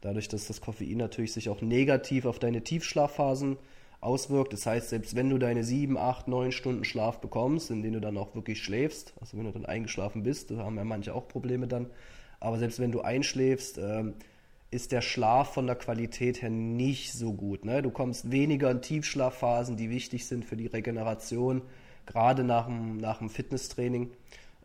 dadurch, 0.00 0.28
dass 0.28 0.46
das 0.46 0.60
Koffein 0.60 0.96
natürlich 0.96 1.32
sich 1.32 1.48
auch 1.48 1.62
negativ 1.62 2.24
auf 2.24 2.38
deine 2.38 2.62
Tiefschlafphasen 2.62 3.58
auswirkt. 4.00 4.52
Das 4.52 4.66
heißt, 4.66 4.88
selbst 4.88 5.14
wenn 5.14 5.30
du 5.30 5.38
deine 5.38 5.62
7, 5.62 5.96
8, 5.96 6.28
9 6.28 6.52
Stunden 6.52 6.84
Schlaf 6.84 7.20
bekommst, 7.20 7.70
in 7.70 7.82
denen 7.82 7.94
du 7.94 8.00
dann 8.00 8.16
auch 8.16 8.34
wirklich 8.34 8.62
schläfst, 8.62 9.12
also 9.20 9.36
wenn 9.36 9.44
du 9.44 9.52
dann 9.52 9.66
eingeschlafen 9.66 10.22
bist, 10.22 10.50
da 10.50 10.58
haben 10.58 10.76
ja 10.76 10.84
manche 10.84 11.14
auch 11.14 11.28
Probleme 11.28 11.68
dann, 11.68 11.86
aber 12.40 12.58
selbst 12.58 12.80
wenn 12.80 12.92
du 12.92 13.02
einschläfst, 13.02 13.78
ähm, 13.78 14.14
ist 14.70 14.92
der 14.92 15.00
Schlaf 15.00 15.54
von 15.54 15.66
der 15.66 15.76
Qualität 15.76 16.42
her 16.42 16.50
nicht 16.50 17.12
so 17.12 17.32
gut. 17.32 17.64
Ne? 17.64 17.82
Du 17.82 17.90
kommst 17.90 18.30
weniger 18.30 18.70
in 18.70 18.82
Tiefschlafphasen, 18.82 19.76
die 19.76 19.90
wichtig 19.90 20.26
sind 20.26 20.44
für 20.44 20.56
die 20.56 20.68
Regeneration, 20.68 21.62
gerade 22.06 22.44
nach 22.44 22.66
dem, 22.66 22.98
nach 22.98 23.18
dem 23.18 23.30
Fitnesstraining 23.30 24.10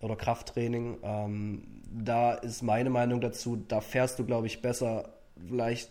oder 0.02 0.16
Krafttraining. 0.16 0.98
Ähm, 1.04 1.64
da 1.92 2.34
ist 2.34 2.62
meine 2.62 2.90
Meinung 2.90 3.22
dazu, 3.22 3.56
da 3.68 3.82
fährst 3.82 4.20
du, 4.20 4.26
glaube 4.26 4.48
ich, 4.48 4.62
besser, 4.62 5.10
vielleicht 5.48 5.90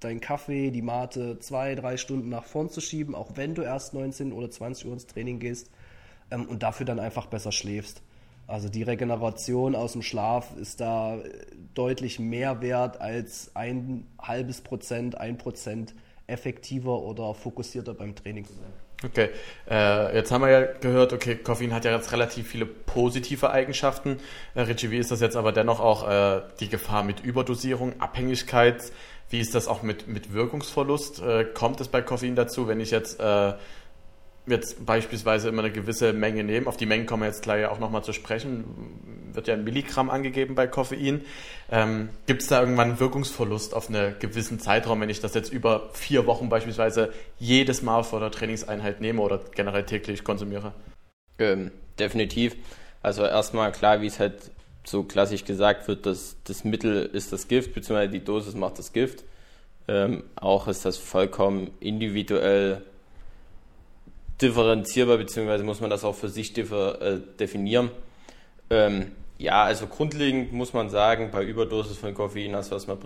deinen 0.00 0.20
Kaffee, 0.20 0.70
die 0.70 0.82
Mate 0.82 1.38
zwei, 1.40 1.74
drei 1.74 1.96
Stunden 1.96 2.28
nach 2.28 2.44
vorn 2.44 2.70
zu 2.70 2.80
schieben, 2.80 3.14
auch 3.14 3.32
wenn 3.34 3.54
du 3.54 3.62
erst 3.62 3.94
19 3.94 4.32
oder 4.32 4.50
20 4.50 4.86
Uhr 4.86 4.92
ins 4.92 5.06
Training 5.06 5.40
gehst 5.40 5.70
ähm, 6.30 6.46
und 6.46 6.62
dafür 6.62 6.86
dann 6.86 7.00
einfach 7.00 7.26
besser 7.26 7.50
schläfst. 7.50 8.02
Also 8.46 8.68
die 8.68 8.82
Regeneration 8.82 9.74
aus 9.74 9.92
dem 9.92 10.02
Schlaf 10.02 10.56
ist 10.56 10.80
da 10.80 11.18
deutlich 11.74 12.18
mehr 12.18 12.60
wert 12.60 13.00
als 13.00 13.50
ein 13.54 14.06
halbes 14.20 14.60
Prozent, 14.60 15.18
ein 15.18 15.36
Prozent 15.36 15.94
effektiver 16.28 17.00
oder 17.00 17.34
fokussierter 17.34 17.94
beim 17.94 18.14
Training 18.14 18.44
zu 18.44 18.54
sein. 18.54 18.72
Okay, 19.04 19.28
äh, 19.68 20.16
jetzt 20.16 20.32
haben 20.32 20.40
wir 20.40 20.50
ja 20.50 20.62
gehört, 20.62 21.12
okay, 21.12 21.36
Koffein 21.36 21.74
hat 21.74 21.84
ja 21.84 21.94
jetzt 21.94 22.12
relativ 22.12 22.48
viele 22.48 22.64
positive 22.64 23.50
Eigenschaften. 23.50 24.18
Äh, 24.54 24.62
Richie, 24.62 24.90
wie 24.90 24.96
ist 24.96 25.10
das 25.10 25.20
jetzt 25.20 25.36
aber 25.36 25.52
dennoch 25.52 25.80
auch 25.80 26.08
äh, 26.08 26.40
die 26.60 26.68
Gefahr 26.68 27.02
mit 27.02 27.20
Überdosierung, 27.20 28.00
Abhängigkeit? 28.00 28.90
Wie 29.28 29.40
ist 29.40 29.54
das 29.54 29.68
auch 29.68 29.82
mit, 29.82 30.08
mit 30.08 30.32
Wirkungsverlust? 30.32 31.20
Äh, 31.20 31.44
kommt 31.44 31.80
es 31.82 31.88
bei 31.88 32.00
Koffein 32.00 32.36
dazu, 32.36 32.68
wenn 32.68 32.80
ich 32.80 32.90
jetzt 32.90 33.20
äh, 33.20 33.52
jetzt 34.46 34.86
beispielsweise 34.86 35.48
immer 35.48 35.62
eine 35.62 35.72
gewisse 35.72 36.12
Menge 36.12 36.44
nehmen, 36.44 36.66
auf 36.66 36.76
die 36.76 36.86
Mengen 36.86 37.06
kommen 37.06 37.22
wir 37.22 37.28
jetzt 37.28 37.42
gleich 37.42 37.66
auch 37.66 37.78
nochmal 37.78 38.04
zu 38.04 38.12
sprechen, 38.12 38.64
wird 39.32 39.48
ja 39.48 39.54
ein 39.54 39.64
Milligramm 39.64 40.10
angegeben 40.10 40.54
bei 40.54 40.66
Koffein. 40.66 41.22
Ähm, 41.70 42.10
Gibt 42.26 42.42
es 42.42 42.48
da 42.48 42.60
irgendwann 42.60 42.90
einen 42.90 43.00
Wirkungsverlust 43.00 43.74
auf 43.74 43.88
einen 43.88 44.18
gewissen 44.18 44.60
Zeitraum, 44.60 45.00
wenn 45.00 45.10
ich 45.10 45.20
das 45.20 45.34
jetzt 45.34 45.52
über 45.52 45.90
vier 45.92 46.26
Wochen 46.26 46.48
beispielsweise 46.48 47.12
jedes 47.38 47.82
Mal 47.82 48.02
vor 48.02 48.20
der 48.20 48.30
Trainingseinheit 48.30 49.00
nehme 49.00 49.20
oder 49.20 49.40
generell 49.54 49.84
täglich 49.84 50.24
konsumiere? 50.24 50.72
Ähm, 51.38 51.72
definitiv. 51.98 52.56
Also 53.02 53.24
erstmal 53.24 53.72
klar, 53.72 54.00
wie 54.00 54.06
es 54.06 54.18
halt 54.18 54.50
so 54.84 55.02
klassisch 55.02 55.44
gesagt 55.44 55.88
wird, 55.88 56.06
dass 56.06 56.36
das 56.44 56.64
Mittel 56.64 57.04
ist 57.12 57.32
das 57.32 57.48
Gift, 57.48 57.74
beziehungsweise 57.74 58.12
die 58.12 58.24
Dosis 58.24 58.54
macht 58.54 58.78
das 58.78 58.92
Gift. 58.92 59.24
Ähm, 59.88 60.24
auch 60.36 60.68
ist 60.68 60.84
das 60.84 60.96
vollkommen 60.96 61.70
individuell 61.80 62.82
differenzierbar, 64.40 65.18
beziehungsweise 65.18 65.64
muss 65.64 65.80
man 65.80 65.90
das 65.90 66.04
auch 66.04 66.14
für 66.14 66.28
sich 66.28 66.56
äh, 66.56 67.18
definieren. 67.38 67.90
Ähm, 68.70 69.12
Ja, 69.38 69.64
also 69.64 69.86
grundlegend 69.86 70.54
muss 70.54 70.72
man 70.72 70.88
sagen, 70.88 71.28
bei 71.30 71.44
Überdosis 71.44 71.98
von 71.98 72.14
Koffein 72.14 72.56
hast 72.56 72.70
du 72.70 72.74
erstmal 72.74 72.96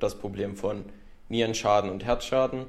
das 0.00 0.14
Problem 0.14 0.56
von 0.56 0.86
Nierenschaden 1.28 1.90
und 1.90 2.02
Herzschaden. 2.02 2.64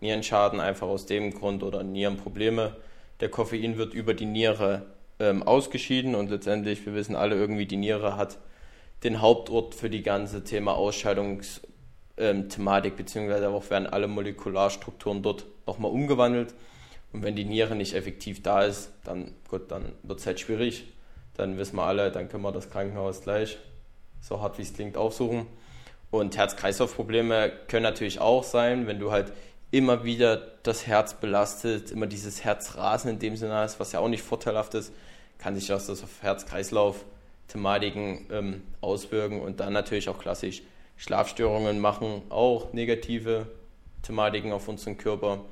Nierenschaden 0.00 0.60
einfach 0.60 0.86
aus 0.86 1.06
dem 1.06 1.32
Grund 1.32 1.62
oder 1.62 1.82
Nierenprobleme. 1.82 2.76
Der 3.20 3.30
Koffein 3.30 3.78
wird 3.78 3.94
über 3.94 4.12
die 4.12 4.26
Niere 4.26 4.84
ähm, 5.18 5.42
ausgeschieden 5.42 6.14
und 6.14 6.28
letztendlich, 6.30 6.84
wir 6.84 6.94
wissen 6.94 7.16
alle 7.16 7.34
irgendwie, 7.34 7.64
die 7.64 7.78
Niere 7.78 8.18
hat 8.18 8.36
den 9.04 9.22
Hauptort 9.22 9.74
für 9.74 9.88
die 9.88 10.02
ganze 10.02 10.44
Thema 10.44 10.74
Ausscheidungsthematik, 10.74 12.92
ähm, 12.92 12.96
beziehungsweise 12.96 13.48
auch 13.48 13.70
werden 13.70 13.86
alle 13.86 14.06
Molekularstrukturen 14.06 15.22
dort 15.22 15.46
nochmal 15.66 15.90
umgewandelt. 15.90 16.52
Und 17.12 17.22
wenn 17.22 17.36
die 17.36 17.44
Niere 17.44 17.74
nicht 17.74 17.94
effektiv 17.94 18.42
da 18.42 18.62
ist, 18.62 18.90
dann 19.04 19.32
gut, 19.48 19.70
dann 19.70 19.92
wird 20.02 20.20
es 20.20 20.26
halt 20.26 20.40
schwierig. 20.40 20.84
Dann 21.34 21.58
wissen 21.58 21.76
wir 21.76 21.84
alle, 21.84 22.10
dann 22.10 22.28
können 22.28 22.42
wir 22.42 22.52
das 22.52 22.70
Krankenhaus 22.70 23.22
gleich, 23.22 23.58
so 24.20 24.40
hart 24.40 24.58
wie 24.58 24.62
es 24.62 24.74
klingt, 24.74 24.96
aufsuchen. 24.96 25.46
Und 26.10 26.36
Herz-Kreislauf-Probleme 26.36 27.52
können 27.68 27.84
natürlich 27.84 28.20
auch 28.20 28.44
sein, 28.44 28.86
wenn 28.86 28.98
du 28.98 29.12
halt 29.12 29.32
immer 29.70 30.04
wieder 30.04 30.36
das 30.62 30.86
Herz 30.86 31.14
belastet, 31.14 31.90
immer 31.90 32.06
dieses 32.06 32.44
Herzrasen 32.44 33.10
in 33.10 33.18
dem 33.18 33.36
Sinne 33.36 33.54
hast, 33.54 33.80
was 33.80 33.92
ja 33.92 34.00
auch 34.00 34.08
nicht 34.08 34.22
vorteilhaft 34.22 34.74
ist, 34.74 34.92
kann 35.38 35.54
sich 35.54 35.68
das 35.68 35.88
auf 35.88 36.22
Herz-Kreislauf-Thematiken 36.22 38.26
ähm, 38.30 38.62
auswirken 38.80 39.40
und 39.40 39.60
dann 39.60 39.72
natürlich 39.72 40.08
auch 40.08 40.18
klassisch 40.18 40.62
Schlafstörungen 40.96 41.80
machen 41.80 42.22
auch 42.28 42.74
negative 42.74 43.46
Thematiken 44.02 44.52
auf 44.52 44.68
unseren 44.68 44.98
Körper. 44.98 45.44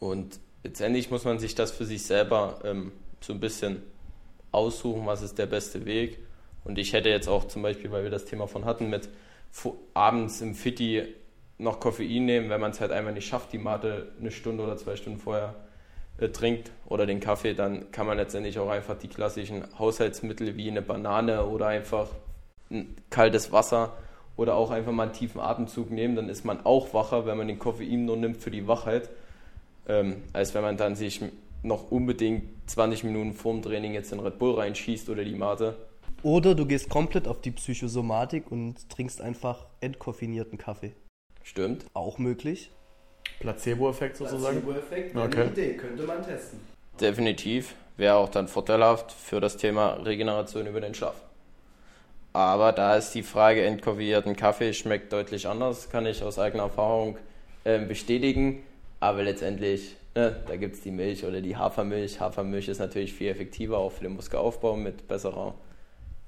Und 0.00 0.40
letztendlich 0.62 1.10
muss 1.10 1.24
man 1.24 1.38
sich 1.38 1.54
das 1.54 1.70
für 1.70 1.84
sich 1.84 2.04
selber 2.04 2.60
ähm, 2.64 2.92
so 3.20 3.32
ein 3.32 3.40
bisschen 3.40 3.82
aussuchen, 4.50 5.06
was 5.06 5.22
ist 5.22 5.38
der 5.38 5.46
beste 5.46 5.84
Weg. 5.84 6.18
Und 6.64 6.78
ich 6.78 6.92
hätte 6.92 7.08
jetzt 7.08 7.28
auch 7.28 7.46
zum 7.46 7.62
Beispiel, 7.62 7.90
weil 7.90 8.04
wir 8.04 8.10
das 8.10 8.24
Thema 8.24 8.46
von 8.46 8.64
hatten, 8.64 8.88
mit 8.88 9.08
abends 9.94 10.40
im 10.40 10.54
Fitti 10.54 11.02
noch 11.58 11.80
Koffein 11.80 12.24
nehmen, 12.24 12.50
wenn 12.50 12.60
man 12.60 12.70
es 12.70 12.80
halt 12.80 12.92
einfach 12.92 13.12
nicht 13.12 13.26
schafft, 13.26 13.52
die 13.52 13.58
Mate 13.58 14.12
eine 14.20 14.30
Stunde 14.30 14.62
oder 14.62 14.76
zwei 14.76 14.96
Stunden 14.96 15.18
vorher 15.18 15.54
äh, 16.18 16.28
trinkt 16.28 16.70
oder 16.86 17.06
den 17.06 17.20
Kaffee, 17.20 17.54
dann 17.54 17.90
kann 17.90 18.06
man 18.06 18.16
letztendlich 18.16 18.58
auch 18.58 18.68
einfach 18.68 18.98
die 18.98 19.08
klassischen 19.08 19.64
Haushaltsmittel 19.78 20.56
wie 20.56 20.70
eine 20.70 20.82
Banane 20.82 21.46
oder 21.46 21.68
einfach 21.68 22.08
ein 22.70 22.96
kaltes 23.10 23.52
Wasser 23.52 23.92
oder 24.36 24.54
auch 24.54 24.70
einfach 24.70 24.92
mal 24.92 25.04
einen 25.04 25.12
tiefen 25.12 25.40
Atemzug 25.40 25.90
nehmen, 25.90 26.16
dann 26.16 26.28
ist 26.28 26.44
man 26.44 26.64
auch 26.64 26.94
wacher, 26.94 27.26
wenn 27.26 27.36
man 27.36 27.48
den 27.48 27.58
Koffein 27.58 28.06
nur 28.06 28.16
nimmt 28.16 28.38
für 28.38 28.50
die 28.50 28.66
Wachheit, 28.66 29.10
ähm, 29.88 30.22
als 30.32 30.54
wenn 30.54 30.62
man 30.62 30.76
dann 30.76 30.94
sich 30.94 31.20
noch 31.62 31.90
unbedingt 31.90 32.44
20 32.70 33.04
Minuten 33.04 33.34
vorm 33.34 33.62
Training 33.62 33.94
jetzt 33.94 34.12
den 34.12 34.20
Red 34.20 34.38
Bull 34.38 34.54
reinschießt 34.54 35.08
oder 35.08 35.24
die 35.24 35.34
Mate. 35.34 35.76
Oder 36.22 36.54
du 36.54 36.66
gehst 36.66 36.88
komplett 36.88 37.26
auf 37.26 37.40
die 37.40 37.50
Psychosomatik 37.50 38.50
und 38.50 38.88
trinkst 38.90 39.20
einfach 39.20 39.66
entkoffinierten 39.80 40.58
Kaffee. 40.58 40.92
Stimmt. 41.42 41.84
Auch 41.94 42.18
möglich. 42.18 42.70
Placebo-Effekt 43.40 44.16
sozusagen? 44.16 44.62
Placebo-Effekt, 44.62 45.16
okay. 45.16 45.40
eine 45.40 45.50
Idee, 45.50 45.74
könnte 45.74 46.04
man 46.04 46.22
testen. 46.22 46.60
Definitiv. 47.00 47.74
Wäre 47.96 48.16
auch 48.16 48.28
dann 48.28 48.48
vorteilhaft 48.48 49.12
für 49.12 49.40
das 49.40 49.56
Thema 49.56 49.94
Regeneration 49.94 50.66
über 50.66 50.80
den 50.80 50.94
Schlaf. 50.94 51.14
Aber 52.32 52.72
da 52.72 52.96
ist 52.96 53.10
die 53.10 53.22
Frage, 53.22 53.64
entkoffinierten 53.64 54.36
Kaffee 54.36 54.72
schmeckt 54.72 55.12
deutlich 55.12 55.46
anders, 55.46 55.90
kann 55.90 56.06
ich 56.06 56.22
aus 56.22 56.38
eigener 56.38 56.64
Erfahrung 56.64 57.18
äh, 57.64 57.78
bestätigen. 57.78 58.62
Aber 59.02 59.24
letztendlich, 59.24 59.96
ne, 60.14 60.36
da 60.46 60.54
gibt 60.54 60.76
es 60.76 60.80
die 60.80 60.92
Milch 60.92 61.24
oder 61.24 61.40
die 61.40 61.56
Hafermilch. 61.56 62.20
Hafermilch 62.20 62.68
ist 62.68 62.78
natürlich 62.78 63.12
viel 63.12 63.30
effektiver, 63.30 63.78
auch 63.78 63.90
für 63.90 64.04
den 64.04 64.14
Muskelaufbau 64.14 64.76
mit 64.76 65.08
besserer 65.08 65.54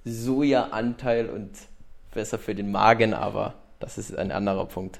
Sojaanteil 0.04 1.30
und 1.30 1.50
besser 2.12 2.36
für 2.36 2.52
den 2.52 2.72
Magen, 2.72 3.14
aber 3.14 3.54
das 3.78 3.96
ist 3.96 4.18
ein 4.18 4.32
anderer 4.32 4.66
Punkt. 4.66 4.98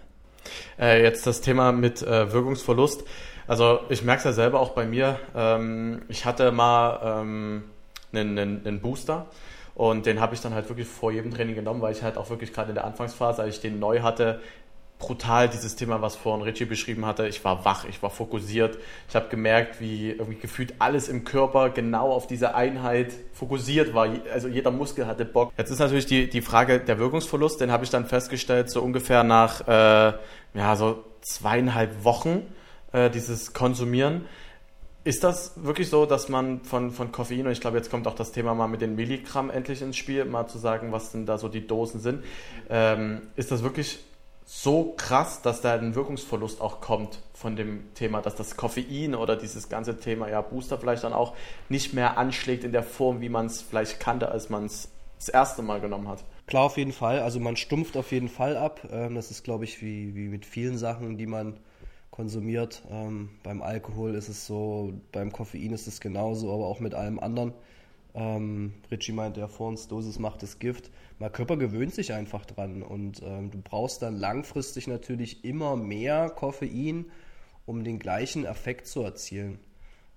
Äh, 0.78 1.02
jetzt 1.02 1.26
das 1.26 1.40
Thema 1.40 1.72
mit 1.72 2.00
äh, 2.02 2.32
Wirkungsverlust. 2.32 3.02
Also 3.48 3.80
ich 3.88 4.04
merke 4.04 4.20
es 4.20 4.24
ja 4.24 4.32
selber 4.32 4.60
auch 4.60 4.70
bei 4.70 4.86
mir. 4.86 5.18
Ähm, 5.34 6.02
ich 6.06 6.24
hatte 6.26 6.52
mal 6.52 7.22
ähm, 7.22 7.64
einen, 8.12 8.38
einen, 8.38 8.64
einen 8.64 8.80
Booster 8.80 9.26
und 9.74 10.06
den 10.06 10.20
habe 10.20 10.36
ich 10.36 10.40
dann 10.40 10.54
halt 10.54 10.68
wirklich 10.68 10.86
vor 10.86 11.10
jedem 11.10 11.34
Training 11.34 11.56
genommen, 11.56 11.82
weil 11.82 11.92
ich 11.92 12.04
halt 12.04 12.18
auch 12.18 12.30
wirklich 12.30 12.52
gerade 12.52 12.68
in 12.68 12.76
der 12.76 12.84
Anfangsphase, 12.84 13.42
als 13.42 13.56
ich 13.56 13.60
den 13.60 13.80
neu 13.80 14.02
hatte, 14.02 14.40
brutal 14.98 15.48
dieses 15.48 15.76
Thema, 15.76 16.00
was 16.00 16.16
vorhin 16.16 16.42
Richie 16.42 16.64
beschrieben 16.64 17.04
hatte. 17.04 17.26
Ich 17.26 17.44
war 17.44 17.64
wach, 17.64 17.84
ich 17.84 18.02
war 18.02 18.10
fokussiert. 18.10 18.78
Ich 19.08 19.16
habe 19.16 19.28
gemerkt, 19.28 19.80
wie 19.80 20.10
irgendwie 20.10 20.38
gefühlt 20.38 20.74
alles 20.78 21.08
im 21.08 21.24
Körper 21.24 21.70
genau 21.70 22.12
auf 22.12 22.26
diese 22.26 22.54
Einheit 22.54 23.12
fokussiert 23.32 23.94
war. 23.94 24.08
Also 24.32 24.48
jeder 24.48 24.70
Muskel 24.70 25.06
hatte 25.06 25.24
Bock. 25.24 25.52
Jetzt 25.58 25.70
ist 25.70 25.80
natürlich 25.80 26.06
die, 26.06 26.28
die 26.28 26.42
Frage 26.42 26.80
der 26.80 26.98
Wirkungsverlust. 26.98 27.60
Den 27.60 27.70
habe 27.72 27.84
ich 27.84 27.90
dann 27.90 28.06
festgestellt, 28.06 28.70
so 28.70 28.80
ungefähr 28.82 29.24
nach 29.24 29.66
äh, 29.66 30.14
ja, 30.54 30.76
so 30.76 31.04
zweieinhalb 31.20 32.04
Wochen 32.04 32.42
äh, 32.92 33.10
dieses 33.10 33.52
Konsumieren. 33.52 34.24
Ist 35.02 35.22
das 35.22 35.52
wirklich 35.56 35.90
so, 35.90 36.06
dass 36.06 36.30
man 36.30 36.62
von, 36.62 36.90
von 36.90 37.12
Koffein, 37.12 37.44
und 37.44 37.52
ich 37.52 37.60
glaube, 37.60 37.76
jetzt 37.76 37.90
kommt 37.90 38.06
auch 38.06 38.14
das 38.14 38.32
Thema 38.32 38.54
mal 38.54 38.68
mit 38.68 38.80
den 38.80 38.94
Milligramm 38.96 39.50
endlich 39.50 39.82
ins 39.82 39.98
Spiel, 39.98 40.24
mal 40.24 40.46
zu 40.46 40.56
sagen, 40.56 40.92
was 40.92 41.12
denn 41.12 41.26
da 41.26 41.36
so 41.36 41.48
die 41.48 41.66
Dosen 41.66 42.00
sind. 42.00 42.24
Ähm, 42.70 43.20
ist 43.36 43.50
das 43.50 43.62
wirklich 43.62 43.98
so 44.44 44.94
krass, 44.96 45.42
dass 45.42 45.60
da 45.60 45.74
ein 45.74 45.94
Wirkungsverlust 45.94 46.60
auch 46.60 46.80
kommt 46.80 47.20
von 47.32 47.56
dem 47.56 47.94
Thema, 47.94 48.20
dass 48.20 48.34
das 48.34 48.56
Koffein 48.56 49.14
oder 49.14 49.36
dieses 49.36 49.68
ganze 49.68 49.98
Thema, 49.98 50.28
ja, 50.28 50.40
Booster 50.42 50.78
vielleicht 50.78 51.04
dann 51.04 51.12
auch 51.12 51.34
nicht 51.68 51.94
mehr 51.94 52.18
anschlägt 52.18 52.64
in 52.64 52.72
der 52.72 52.82
Form, 52.82 53.20
wie 53.20 53.30
man 53.30 53.46
es 53.46 53.62
vielleicht 53.62 54.00
kannte, 54.00 54.28
als 54.28 54.50
man 54.50 54.66
es 54.66 54.90
das 55.18 55.28
erste 55.28 55.62
Mal 55.62 55.80
genommen 55.80 56.08
hat. 56.08 56.24
Klar, 56.46 56.64
auf 56.64 56.76
jeden 56.76 56.92
Fall. 56.92 57.20
Also 57.20 57.40
man 57.40 57.56
stumpft 57.56 57.96
auf 57.96 58.12
jeden 58.12 58.28
Fall 58.28 58.56
ab. 58.56 58.86
Ähm, 58.90 59.14
das 59.14 59.30
ist, 59.30 59.44
glaube 59.44 59.64
ich, 59.64 59.80
wie, 59.80 60.14
wie 60.14 60.28
mit 60.28 60.44
vielen 60.44 60.76
Sachen, 60.76 61.16
die 61.16 61.26
man 61.26 61.58
konsumiert. 62.10 62.82
Ähm, 62.90 63.30
beim 63.42 63.62
Alkohol 63.62 64.14
ist 64.14 64.28
es 64.28 64.46
so, 64.46 64.92
beim 65.10 65.32
Koffein 65.32 65.72
ist 65.72 65.86
es 65.86 66.00
genauso, 66.00 66.52
aber 66.52 66.66
auch 66.66 66.80
mit 66.80 66.94
allem 66.94 67.18
anderen. 67.18 67.54
Ähm, 68.14 68.74
Richie 68.90 69.12
meinte 69.12 69.40
ja 69.40 69.48
vor 69.48 69.68
uns, 69.68 69.88
Dosis 69.88 70.18
macht 70.18 70.42
das 70.42 70.58
Gift. 70.58 70.90
Mein 71.18 71.32
Körper 71.32 71.56
gewöhnt 71.56 71.94
sich 71.94 72.12
einfach 72.12 72.46
dran 72.46 72.82
und 72.82 73.22
ähm, 73.22 73.50
du 73.50 73.60
brauchst 73.60 74.02
dann 74.02 74.16
langfristig 74.16 74.86
natürlich 74.86 75.44
immer 75.44 75.76
mehr 75.76 76.30
Koffein, 76.30 77.06
um 77.66 77.82
den 77.82 77.98
gleichen 77.98 78.44
Effekt 78.44 78.86
zu 78.86 79.02
erzielen. 79.02 79.58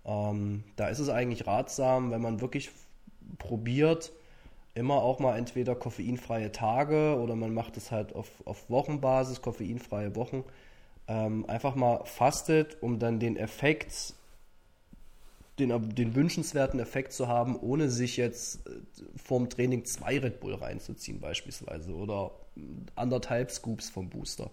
Ähm, 0.06 0.64
da 0.76 0.88
ist 0.90 1.00
es 1.00 1.10
eigentlich 1.10 1.48
ratsam, 1.48 2.12
wenn 2.12 2.22
man 2.22 2.40
wirklich 2.40 2.70
probiert, 3.40 4.12
immer 4.76 5.02
auch 5.02 5.20
mal 5.20 5.38
entweder 5.38 5.74
koffeinfreie 5.74 6.52
Tage 6.52 7.18
oder 7.20 7.36
man 7.36 7.54
macht 7.54 7.78
es 7.78 7.92
halt 7.92 8.16
auf, 8.16 8.30
auf 8.46 8.70
Wochenbasis, 8.70 9.42
koffeinfreie 9.42 10.16
Wochen, 10.16 10.44
ähm, 11.08 11.46
einfach 11.50 11.76
mal 11.76 12.06
fastet, 12.06 12.78
um 12.82 13.00
dann 13.00 13.20
den 13.20 13.38
Effekt 13.38 14.14
den, 15.60 15.96
den 15.96 16.16
wünschenswerten 16.16 16.80
Effekt 16.80 17.14
zu 17.14 17.28
haben, 17.28 17.58
ohne 17.60 17.90
sich 17.90 18.18
jetzt 18.18 18.68
äh, 18.68 18.72
vorm 19.16 19.50
Training 19.50 19.86
zwei 19.86 20.20
Red 20.20 20.40
Bull 20.40 20.56
reinzuziehen 20.56 21.20
beispielsweise 21.20 21.94
oder 21.94 22.32
anderthalb 22.96 23.52
Scoops 23.52 23.90
vom 23.90 24.10
Booster. 24.10 24.50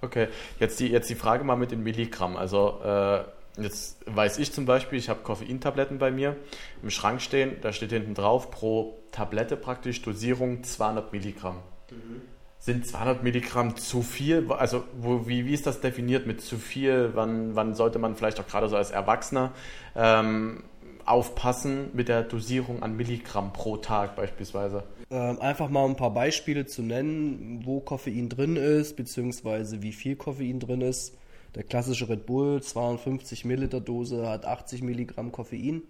Okay, 0.00 0.28
jetzt 0.58 0.80
die, 0.80 0.88
jetzt 0.88 1.08
die 1.10 1.14
Frage 1.14 1.44
mal 1.44 1.56
mit 1.56 1.70
den 1.70 1.82
Milligramm. 1.82 2.36
Also 2.36 2.80
äh, 2.82 3.24
jetzt 3.62 3.98
weiß 4.06 4.38
ich 4.38 4.52
zum 4.52 4.66
Beispiel, 4.66 4.98
ich 4.98 5.08
habe 5.08 5.20
Koffeintabletten 5.22 5.98
bei 5.98 6.10
mir 6.10 6.36
im 6.82 6.90
Schrank 6.90 7.22
stehen, 7.22 7.56
da 7.60 7.72
steht 7.72 7.90
hinten 7.90 8.14
drauf 8.14 8.50
pro 8.50 8.98
Tablette 9.12 9.56
praktisch 9.56 10.02
Dosierung 10.02 10.64
200 10.64 11.12
Milligramm. 11.12 11.60
Mhm 11.90 12.33
sind 12.64 12.86
200 12.86 13.22
Milligramm 13.22 13.76
zu 13.76 14.00
viel? 14.00 14.50
Also 14.50 14.84
wo, 14.98 15.28
wie, 15.28 15.44
wie 15.44 15.52
ist 15.52 15.66
das 15.66 15.82
definiert 15.82 16.26
mit 16.26 16.40
zu 16.40 16.56
viel? 16.56 17.10
Wann, 17.12 17.54
wann 17.54 17.74
sollte 17.74 17.98
man 17.98 18.16
vielleicht 18.16 18.40
auch 18.40 18.46
gerade 18.46 18.70
so 18.70 18.76
als 18.76 18.90
Erwachsener 18.90 19.52
ähm, 19.94 20.64
aufpassen 21.04 21.90
mit 21.92 22.08
der 22.08 22.22
Dosierung 22.22 22.82
an 22.82 22.96
Milligramm 22.96 23.52
pro 23.52 23.76
Tag 23.76 24.16
beispielsweise? 24.16 24.82
Ähm, 25.10 25.38
einfach 25.42 25.68
mal 25.68 25.84
ein 25.84 25.96
paar 25.96 26.14
Beispiele 26.14 26.64
zu 26.64 26.80
nennen, 26.80 27.60
wo 27.66 27.80
Koffein 27.80 28.30
drin 28.30 28.56
ist, 28.56 28.96
beziehungsweise 28.96 29.82
wie 29.82 29.92
viel 29.92 30.16
Koffein 30.16 30.58
drin 30.58 30.80
ist. 30.80 31.18
Der 31.54 31.64
klassische 31.64 32.08
Red 32.08 32.24
Bull, 32.24 32.62
250 32.62 33.44
Milliliter 33.44 33.82
Dose, 33.82 34.26
hat 34.26 34.46
80 34.46 34.80
Milligramm 34.82 35.32
Koffein. 35.32 35.82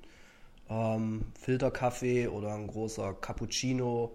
Ähm, 0.68 1.22
Filterkaffee 1.40 2.26
oder 2.26 2.52
ein 2.52 2.66
großer 2.66 3.14
Cappuccino 3.20 4.10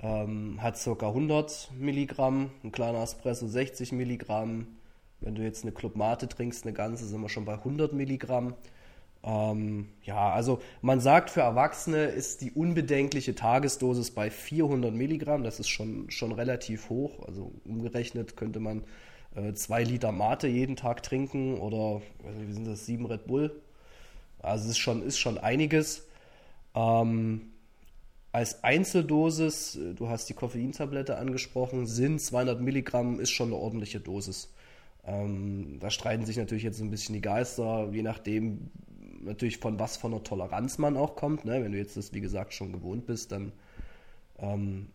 ähm, 0.00 0.62
hat 0.62 0.78
ca. 0.82 1.06
100 1.06 1.70
Milligramm, 1.78 2.50
ein 2.62 2.72
kleiner 2.72 3.02
Espresso 3.02 3.46
60 3.46 3.92
Milligramm. 3.92 4.66
Wenn 5.20 5.34
du 5.34 5.42
jetzt 5.42 5.64
eine 5.64 5.72
Club 5.72 5.96
Mate 5.96 6.28
trinkst, 6.28 6.64
eine 6.64 6.72
ganze, 6.72 7.06
sind 7.06 7.20
wir 7.20 7.28
schon 7.28 7.44
bei 7.44 7.54
100 7.54 7.92
Milligramm. 7.92 8.54
Ähm, 9.24 9.88
ja, 10.04 10.30
also 10.30 10.60
man 10.80 11.00
sagt, 11.00 11.30
für 11.30 11.40
Erwachsene 11.40 12.04
ist 12.04 12.40
die 12.40 12.52
unbedenkliche 12.52 13.34
Tagesdosis 13.34 14.12
bei 14.12 14.30
400 14.30 14.94
Milligramm. 14.94 15.42
Das 15.42 15.58
ist 15.58 15.68
schon, 15.68 16.10
schon 16.10 16.32
relativ 16.32 16.88
hoch. 16.88 17.26
Also 17.26 17.52
umgerechnet 17.64 18.36
könnte 18.36 18.60
man 18.60 18.84
äh, 19.34 19.54
zwei 19.54 19.82
Liter 19.82 20.12
Mate 20.12 20.46
jeden 20.46 20.76
Tag 20.76 21.02
trinken 21.02 21.58
oder 21.58 22.00
nicht, 22.24 22.48
wie 22.48 22.52
sind 22.52 22.66
das, 22.66 22.86
sieben 22.86 23.06
Red 23.06 23.26
Bull. 23.26 23.60
Also 24.40 24.64
es 24.66 24.70
ist 24.72 24.78
schon, 24.78 25.02
ist 25.02 25.18
schon 25.18 25.36
einiges. 25.38 26.06
Ähm, 26.76 27.52
als 28.38 28.62
Einzeldosis, 28.62 29.74
äh, 29.74 29.94
du 29.94 30.08
hast 30.08 30.28
die 30.28 30.34
Koffeintablette 30.34 31.18
angesprochen, 31.18 31.86
sind 31.88 32.20
200 32.20 32.60
Milligramm 32.60 33.18
ist 33.18 33.30
schon 33.30 33.48
eine 33.48 33.56
ordentliche 33.56 33.98
Dosis. 33.98 34.54
Ähm, 35.04 35.78
da 35.80 35.90
streiten 35.90 36.24
sich 36.24 36.36
natürlich 36.36 36.62
jetzt 36.62 36.80
ein 36.80 36.90
bisschen 36.90 37.14
die 37.14 37.20
Geister, 37.20 37.88
je 37.90 38.02
nachdem 38.02 38.70
natürlich 39.22 39.58
von 39.58 39.80
was 39.80 39.96
von 39.96 40.12
einer 40.12 40.22
Toleranz 40.22 40.78
man 40.78 40.96
auch 40.96 41.16
kommt. 41.16 41.44
Ne? 41.44 41.64
Wenn 41.64 41.72
du 41.72 41.78
jetzt 41.78 41.96
das, 41.96 42.12
wie 42.12 42.20
gesagt, 42.20 42.54
schon 42.54 42.72
gewohnt 42.72 43.06
bist, 43.06 43.32
dann 43.32 43.50
ähm, 44.38 44.86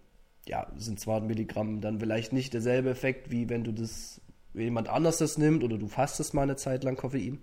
ja, 0.48 0.68
sind 0.78 1.02
200 1.02 1.28
Milligramm 1.28 1.82
dann 1.82 2.00
vielleicht 2.00 2.32
nicht 2.32 2.54
derselbe 2.54 2.92
Effekt, 2.92 3.30
wie 3.30 3.50
wenn 3.50 3.66
du 3.66 3.74
das, 3.74 4.22
wenn 4.54 4.64
jemand 4.64 4.88
anders 4.88 5.18
das 5.18 5.38
nimmt 5.38 5.66
oder 5.66 5.78
du 5.78 5.90
fastest 5.90 6.34
mal 6.34 6.44
eine 6.44 6.56
Zeit 6.56 6.86
lang 6.86 6.96
Koffein. 6.96 7.42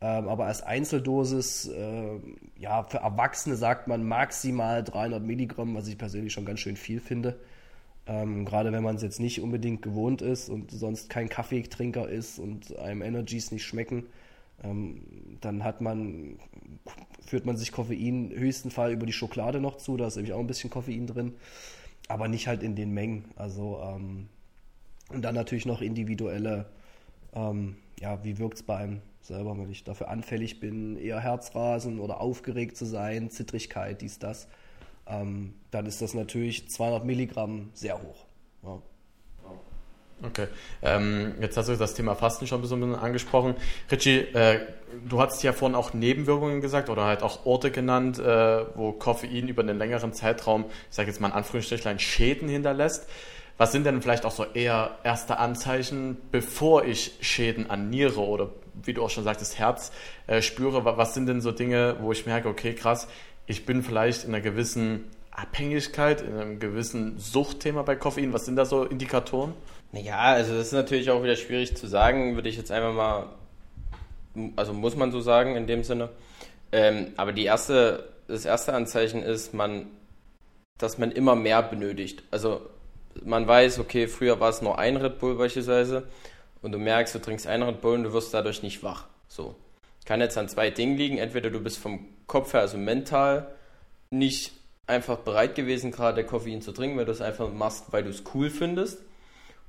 Ähm, 0.00 0.28
aber 0.28 0.46
als 0.46 0.62
Einzeldosis, 0.62 1.66
äh, 1.68 2.20
ja, 2.56 2.84
für 2.84 2.98
Erwachsene 2.98 3.56
sagt 3.56 3.88
man 3.88 4.04
maximal 4.04 4.84
300 4.84 5.22
Milligramm, 5.22 5.74
was 5.74 5.88
ich 5.88 5.98
persönlich 5.98 6.32
schon 6.32 6.44
ganz 6.44 6.60
schön 6.60 6.76
viel 6.76 7.00
finde. 7.00 7.40
Ähm, 8.06 8.44
gerade 8.44 8.72
wenn 8.72 8.82
man 8.82 8.96
es 8.96 9.02
jetzt 9.02 9.20
nicht 9.20 9.40
unbedingt 9.40 9.82
gewohnt 9.82 10.22
ist 10.22 10.48
und 10.48 10.70
sonst 10.70 11.10
kein 11.10 11.28
Kaffeetrinker 11.28 12.08
ist 12.08 12.38
und 12.38 12.76
einem 12.78 13.02
Energies 13.02 13.50
nicht 13.50 13.64
schmecken, 13.64 14.06
ähm, 14.62 15.02
dann 15.40 15.64
hat 15.64 15.80
man, 15.80 16.38
führt 17.26 17.44
man 17.44 17.56
sich 17.56 17.72
Koffein 17.72 18.30
höchsten 18.34 18.70
Fall 18.70 18.92
über 18.92 19.04
die 19.04 19.12
Schokolade 19.12 19.60
noch 19.60 19.76
zu, 19.76 19.96
da 19.96 20.06
ist 20.06 20.16
nämlich 20.16 20.32
auch 20.32 20.40
ein 20.40 20.46
bisschen 20.46 20.70
Koffein 20.70 21.06
drin, 21.06 21.34
aber 22.08 22.28
nicht 22.28 22.48
halt 22.48 22.62
in 22.62 22.76
den 22.76 22.92
Mengen. 22.92 23.24
Also 23.36 23.80
ähm, 23.82 24.28
und 25.10 25.22
dann 25.22 25.34
natürlich 25.34 25.66
noch 25.66 25.80
individuelle, 25.82 26.66
ähm, 27.34 27.76
ja, 28.00 28.22
wie 28.24 28.38
wirkt 28.38 28.56
es 28.56 28.62
bei 28.62 28.76
einem 28.76 29.00
selber, 29.20 29.56
wenn 29.58 29.70
ich 29.70 29.84
dafür 29.84 30.08
anfällig 30.08 30.60
bin, 30.60 30.96
eher 30.96 31.20
Herzrasen 31.20 32.00
oder 32.00 32.20
aufgeregt 32.20 32.76
zu 32.76 32.84
sein, 32.84 33.30
Zittrigkeit, 33.30 34.00
dies, 34.00 34.18
das, 34.18 34.48
ähm, 35.06 35.54
dann 35.70 35.86
ist 35.86 36.02
das 36.02 36.14
natürlich 36.14 36.68
200 36.68 37.04
Milligramm 37.04 37.70
sehr 37.74 38.00
hoch. 38.02 38.26
Ja. 38.62 38.82
Okay. 40.24 40.48
Ähm, 40.82 41.34
jetzt 41.40 41.56
hast 41.56 41.68
du 41.68 41.76
das 41.76 41.94
Thema 41.94 42.16
Fasten 42.16 42.46
schon 42.46 42.58
ein 42.58 42.62
bisschen 42.62 42.94
angesprochen. 42.94 43.54
Richie, 43.90 44.18
äh, 44.18 44.60
du 45.08 45.20
hast 45.20 45.42
ja 45.42 45.52
vorhin 45.52 45.76
auch 45.76 45.94
Nebenwirkungen 45.94 46.60
gesagt 46.60 46.90
oder 46.90 47.04
halt 47.04 47.22
auch 47.22 47.46
Orte 47.46 47.70
genannt, 47.70 48.18
äh, 48.18 48.76
wo 48.76 48.92
Koffein 48.92 49.46
über 49.46 49.62
einen 49.62 49.78
längeren 49.78 50.12
Zeitraum, 50.12 50.64
ich 50.90 50.96
sage 50.96 51.08
jetzt 51.08 51.20
mal 51.20 51.28
in 51.28 51.34
Anführungsstrichlein, 51.34 52.00
Schäden 52.00 52.48
hinterlässt. 52.48 53.08
Was 53.58 53.72
sind 53.72 53.84
denn 53.84 54.02
vielleicht 54.02 54.24
auch 54.24 54.32
so 54.32 54.44
eher 54.44 54.98
erste 55.04 55.38
Anzeichen, 55.38 56.16
bevor 56.30 56.84
ich 56.84 57.16
Schäden 57.20 57.70
an 57.70 57.90
Niere 57.90 58.20
oder 58.20 58.50
wie 58.84 58.94
du 58.94 59.02
auch 59.02 59.10
schon 59.10 59.24
sagtest, 59.24 59.58
Herz 59.58 59.92
äh, 60.26 60.42
spüre? 60.42 60.84
Was 60.84 61.14
sind 61.14 61.26
denn 61.26 61.40
so 61.40 61.52
Dinge, 61.52 61.96
wo 62.00 62.12
ich 62.12 62.26
merke, 62.26 62.48
okay, 62.48 62.74
krass, 62.74 63.08
ich 63.46 63.66
bin 63.66 63.82
vielleicht 63.82 64.24
in 64.24 64.34
einer 64.34 64.42
gewissen 64.42 65.04
Abhängigkeit, 65.30 66.20
in 66.20 66.36
einem 66.36 66.58
gewissen 66.58 67.18
Suchtthema 67.18 67.82
bei 67.82 67.96
Koffein? 67.96 68.32
Was 68.32 68.44
sind 68.44 68.56
da 68.56 68.64
so 68.64 68.84
Indikatoren? 68.84 69.54
Ja, 69.92 70.18
also 70.18 70.54
das 70.54 70.66
ist 70.66 70.72
natürlich 70.72 71.10
auch 71.10 71.22
wieder 71.22 71.36
schwierig 71.36 71.76
zu 71.76 71.86
sagen, 71.86 72.34
würde 72.34 72.48
ich 72.48 72.56
jetzt 72.56 72.70
einfach 72.70 72.92
mal, 72.92 73.26
also 74.56 74.72
muss 74.72 74.96
man 74.96 75.12
so 75.12 75.20
sagen 75.20 75.56
in 75.56 75.66
dem 75.66 75.82
Sinne. 75.82 76.10
Ähm, 76.72 77.12
aber 77.16 77.32
die 77.32 77.44
erste, 77.44 78.08
das 78.26 78.44
erste 78.44 78.74
Anzeichen 78.74 79.22
ist, 79.22 79.54
man, 79.54 79.86
dass 80.76 80.98
man 80.98 81.10
immer 81.10 81.34
mehr 81.34 81.62
benötigt. 81.62 82.22
Also 82.30 82.60
man 83.24 83.46
weiß, 83.46 83.78
okay, 83.78 84.06
früher 84.08 84.40
war 84.40 84.50
es 84.50 84.60
nur 84.60 84.78
ein 84.78 84.96
Red 84.96 85.18
Bull 85.18 85.36
beispielsweise 85.36 86.04
und 86.62 86.72
du 86.72 86.78
merkst, 86.78 87.14
du 87.14 87.18
trinkst 87.20 87.46
einen 87.46 87.62
Red 87.62 87.80
Bull 87.80 87.94
und 87.94 88.04
du 88.04 88.12
wirst 88.12 88.34
dadurch 88.34 88.62
nicht 88.62 88.82
wach. 88.82 89.06
So. 89.28 89.54
Kann 90.04 90.20
jetzt 90.20 90.38
an 90.38 90.48
zwei 90.48 90.70
Dingen 90.70 90.96
liegen. 90.96 91.18
Entweder 91.18 91.50
du 91.50 91.60
bist 91.60 91.78
vom 91.78 92.06
Kopf 92.26 92.52
her, 92.54 92.60
also 92.60 92.78
mental, 92.78 93.54
nicht 94.10 94.52
einfach 94.86 95.18
bereit 95.18 95.54
gewesen, 95.54 95.90
gerade 95.90 96.24
Koffein 96.24 96.62
zu 96.62 96.72
trinken, 96.72 96.96
weil 96.96 97.04
du 97.04 97.12
es 97.12 97.20
einfach 97.20 97.52
machst, 97.52 97.92
weil 97.92 98.04
du 98.04 98.10
es 98.10 98.22
cool 98.34 98.50
findest. 98.50 99.02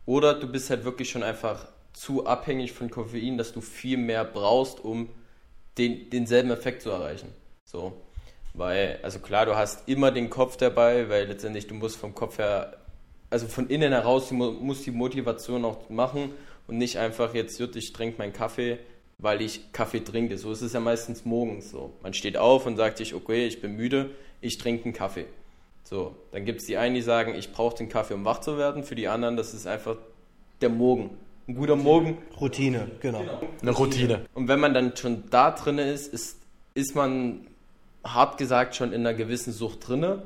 Oder 0.05 0.33
du 0.33 0.47
bist 0.47 0.69
halt 0.69 0.85
wirklich 0.85 1.09
schon 1.09 1.23
einfach 1.23 1.67
zu 1.93 2.25
abhängig 2.25 2.71
von 2.71 2.89
Koffein, 2.89 3.37
dass 3.37 3.51
du 3.51 3.61
viel 3.61 3.97
mehr 3.97 4.23
brauchst, 4.23 4.79
um 4.79 5.09
den, 5.77 6.09
denselben 6.09 6.51
Effekt 6.51 6.81
zu 6.81 6.89
erreichen. 6.89 7.33
So. 7.65 7.93
Weil, 8.53 8.99
also 9.03 9.19
klar, 9.19 9.45
du 9.45 9.55
hast 9.55 9.87
immer 9.87 10.11
den 10.11 10.29
Kopf 10.29 10.57
dabei, 10.57 11.09
weil 11.09 11.27
letztendlich 11.27 11.67
du 11.67 11.75
musst 11.75 11.97
vom 11.97 12.15
Kopf 12.15 12.37
her, 12.37 12.77
also 13.29 13.47
von 13.47 13.67
innen 13.67 13.91
heraus, 13.91 14.29
du 14.29 14.35
musst 14.35 14.85
die 14.85 14.91
Motivation 14.91 15.65
auch 15.65 15.89
machen 15.89 16.33
und 16.69 16.77
nicht 16.77 16.97
einfach 16.97 17.33
jetzt, 17.33 17.59
ich 17.59 17.93
trinke 17.93 18.19
meinen 18.19 18.31
Kaffee, 18.31 18.77
weil 19.17 19.41
ich 19.41 19.73
Kaffee 19.73 20.01
trinke. 20.01 20.37
So 20.37 20.51
ist 20.51 20.61
es 20.61 20.73
ja 20.73 20.79
meistens 20.79 21.25
morgens 21.25 21.71
so. 21.71 21.93
Man 22.03 22.13
steht 22.13 22.37
auf 22.37 22.67
und 22.67 22.77
sagt 22.77 22.99
sich, 22.99 23.15
okay, 23.15 23.47
ich 23.47 23.59
bin 23.59 23.75
müde, 23.75 24.11
ich 24.39 24.59
trinke 24.59 24.85
einen 24.85 24.93
Kaffee. 24.93 25.25
So, 25.83 26.15
dann 26.31 26.45
gibt 26.45 26.61
es 26.61 26.67
die 26.67 26.77
einen, 26.77 26.93
die 26.93 27.01
sagen, 27.01 27.33
ich 27.33 27.51
brauche 27.51 27.75
den 27.75 27.89
Kaffee, 27.89 28.13
um 28.13 28.23
wach 28.23 28.39
zu 28.41 28.59
werden. 28.59 28.83
Für 28.83 28.93
die 28.93 29.07
anderen, 29.07 29.35
das 29.35 29.55
ist 29.55 29.65
einfach 29.65 29.97
der 30.61 30.69
Morgen. 30.69 31.09
Ein 31.47 31.55
guter 31.55 31.75
Morgen. 31.75 32.19
Routine, 32.39 32.91
genau. 32.99 33.23
Eine 33.63 33.71
Routine. 33.71 34.25
Und 34.35 34.47
wenn 34.47 34.59
man 34.59 34.75
dann 34.75 34.95
schon 34.95 35.23
da 35.31 35.49
drin 35.49 35.79
ist, 35.79 36.13
ist, 36.13 36.37
ist 36.75 36.95
man 36.95 37.47
hart 38.03 38.37
gesagt 38.37 38.75
schon 38.75 38.93
in 38.93 39.01
einer 39.01 39.15
gewissen 39.15 39.51
Sucht 39.51 39.87
drinne. 39.87 40.21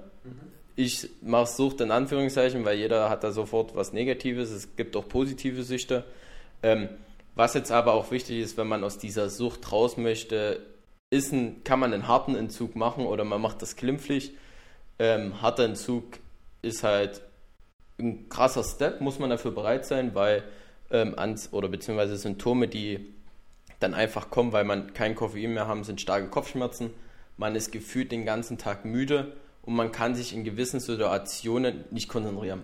Ich 0.76 1.10
mache 1.22 1.48
Sucht 1.48 1.80
in 1.80 1.92
Anführungszeichen, 1.92 2.66
weil 2.66 2.78
jeder 2.78 3.10
hat 3.10 3.24
da 3.24 3.32
sofort 3.32 3.74
was 3.76 3.94
Negatives. 3.94 4.52
Es 4.52 4.76
gibt 4.76 4.98
auch 4.98 5.08
positive 5.08 5.64
Süchte. 5.64 6.04
Ähm, 6.64 6.90
was 7.36 7.54
jetzt 7.54 7.72
aber 7.72 7.94
auch 7.94 8.10
wichtig 8.12 8.40
ist, 8.40 8.58
wenn 8.58 8.68
man 8.68 8.84
aus 8.84 8.98
dieser 8.98 9.30
Sucht 9.30 9.72
raus 9.72 9.98
möchte, 9.98 10.66
ist 11.10 11.32
ein, 11.32 11.64
kann 11.64 11.80
man 11.80 11.94
einen 11.94 12.08
harten 12.08 12.36
Entzug 12.36 12.76
machen 12.76 13.06
oder 13.06 13.24
man 13.24 13.42
macht 13.42 13.62
das 13.62 13.76
glimpflich 13.76 14.34
ähm, 15.00 15.42
harter 15.42 15.66
Entzug 15.66 16.06
ist 16.62 16.84
halt 16.84 17.22
ein 18.00 18.30
krasser 18.30 18.64
Step, 18.64 19.02
muss 19.02 19.20
man 19.20 19.30
dafür 19.30 19.52
bereit 19.52 19.86
sein, 19.86 20.16
weil 20.16 20.44
ähm, 20.92 21.18
ans, 21.18 21.52
oder 21.52 21.68
beziehungsweise 21.68 22.18
Symptome, 22.18 22.68
die 22.68 23.14
dann 23.80 23.94
einfach 23.94 24.30
kommen, 24.30 24.54
weil 24.54 24.64
man 24.64 24.94
kein 24.94 25.16
Koffein 25.16 25.54
mehr 25.54 25.68
haben, 25.68 25.84
sind 25.84 26.02
starke 26.02 26.28
Kopfschmerzen. 26.30 26.92
Man 27.38 27.56
ist 27.56 27.72
gefühlt 27.72 28.12
den 28.12 28.26
ganzen 28.26 28.58
Tag 28.58 28.86
müde 28.86 29.34
und 29.64 29.76
man 29.76 29.92
kann 29.92 30.16
sich 30.16 30.34
in 30.34 30.44
gewissen 30.44 30.80
Situationen 30.80 31.84
nicht 31.92 32.08
konzentrieren. 32.08 32.64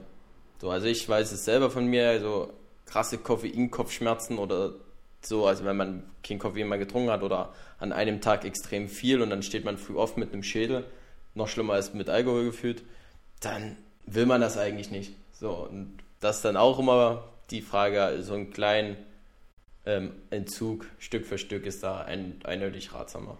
So, 0.61 0.69
also 0.69 0.87
ich 0.87 1.07
weiß 1.07 1.31
es 1.31 1.45
selber 1.45 1.69
von 1.71 1.85
mir, 1.87 2.09
also 2.09 2.53
krasse 2.89 3.17
Koffein-Kopfschmerzen 3.17 4.37
oder 4.37 4.73
so, 5.21 5.45
also 5.45 5.65
wenn 5.65 5.77
man 5.77 6.03
kein 6.23 6.39
Koffein 6.39 6.67
mehr 6.67 6.77
getrunken 6.77 7.11
hat 7.11 7.23
oder 7.23 7.53
an 7.77 7.91
einem 7.91 8.21
Tag 8.21 8.45
extrem 8.45 8.89
viel 8.89 9.21
und 9.21 9.29
dann 9.29 9.43
steht 9.43 9.65
man 9.65 9.77
früh 9.77 9.95
oft 9.95 10.17
mit 10.17 10.33
einem 10.33 10.43
Schädel 10.43 10.85
noch 11.35 11.47
schlimmer 11.47 11.73
als 11.73 11.93
mit 11.93 12.09
Alkohol 12.09 12.45
gefühlt, 12.45 12.83
dann 13.41 13.75
will 14.05 14.25
man 14.25 14.41
das 14.41 14.57
eigentlich 14.57 14.91
nicht. 14.91 15.13
So, 15.33 15.51
und 15.51 15.97
das 16.19 16.37
ist 16.37 16.45
dann 16.45 16.57
auch 16.57 16.79
immer 16.79 17.23
die 17.51 17.61
Frage, 17.61 18.21
so 18.21 18.33
einen 18.33 18.51
kleinen 18.51 18.97
ähm, 19.85 20.13
Entzug 20.29 20.85
Stück 20.99 21.25
für 21.25 21.37
Stück 21.37 21.65
ist 21.65 21.83
da 21.83 22.01
ein, 22.01 22.39
eindeutig 22.43 22.93
ratsamer. 22.93 23.37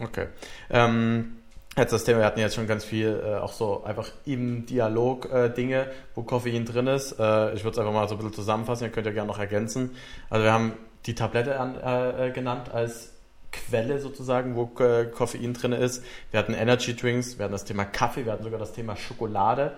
Okay. 0.00 0.28
Ähm, 0.70 1.41
jetzt 1.76 1.92
das 1.92 2.04
Thema, 2.04 2.20
wir 2.20 2.26
hatten 2.26 2.40
jetzt 2.40 2.54
schon 2.54 2.66
ganz 2.66 2.84
viel 2.84 3.22
äh, 3.24 3.36
auch 3.36 3.52
so 3.52 3.84
einfach 3.84 4.08
im 4.24 4.66
Dialog 4.66 5.32
äh, 5.32 5.48
Dinge, 5.48 5.86
wo 6.14 6.22
Koffein 6.22 6.64
drin 6.64 6.86
ist. 6.86 7.12
Äh, 7.18 7.54
ich 7.54 7.64
würde 7.64 7.72
es 7.72 7.78
einfach 7.78 7.92
mal 7.92 8.08
so 8.08 8.14
ein 8.14 8.18
bisschen 8.18 8.34
zusammenfassen, 8.34 8.84
ihr 8.84 8.90
könnt 8.90 9.06
ja 9.06 9.12
gerne 9.12 9.28
noch 9.28 9.38
ergänzen. 9.38 9.90
Also 10.28 10.44
wir 10.44 10.52
haben 10.52 10.74
die 11.06 11.14
Tablette 11.14 11.58
an, 11.58 11.76
äh, 11.80 12.30
genannt 12.30 12.70
als 12.72 13.12
Quelle 13.52 13.98
sozusagen, 14.00 14.56
wo 14.56 14.70
äh, 14.82 15.06
Koffein 15.06 15.52
drin 15.54 15.72
ist. 15.72 16.02
Wir 16.30 16.38
hatten 16.38 16.54
Energy 16.54 16.96
Drinks, 16.96 17.38
wir 17.38 17.44
hatten 17.44 17.52
das 17.52 17.64
Thema 17.64 17.84
Kaffee, 17.84 18.24
wir 18.24 18.32
hatten 18.32 18.44
sogar 18.44 18.58
das 18.58 18.72
Thema 18.72 18.96
Schokolade. 18.96 19.72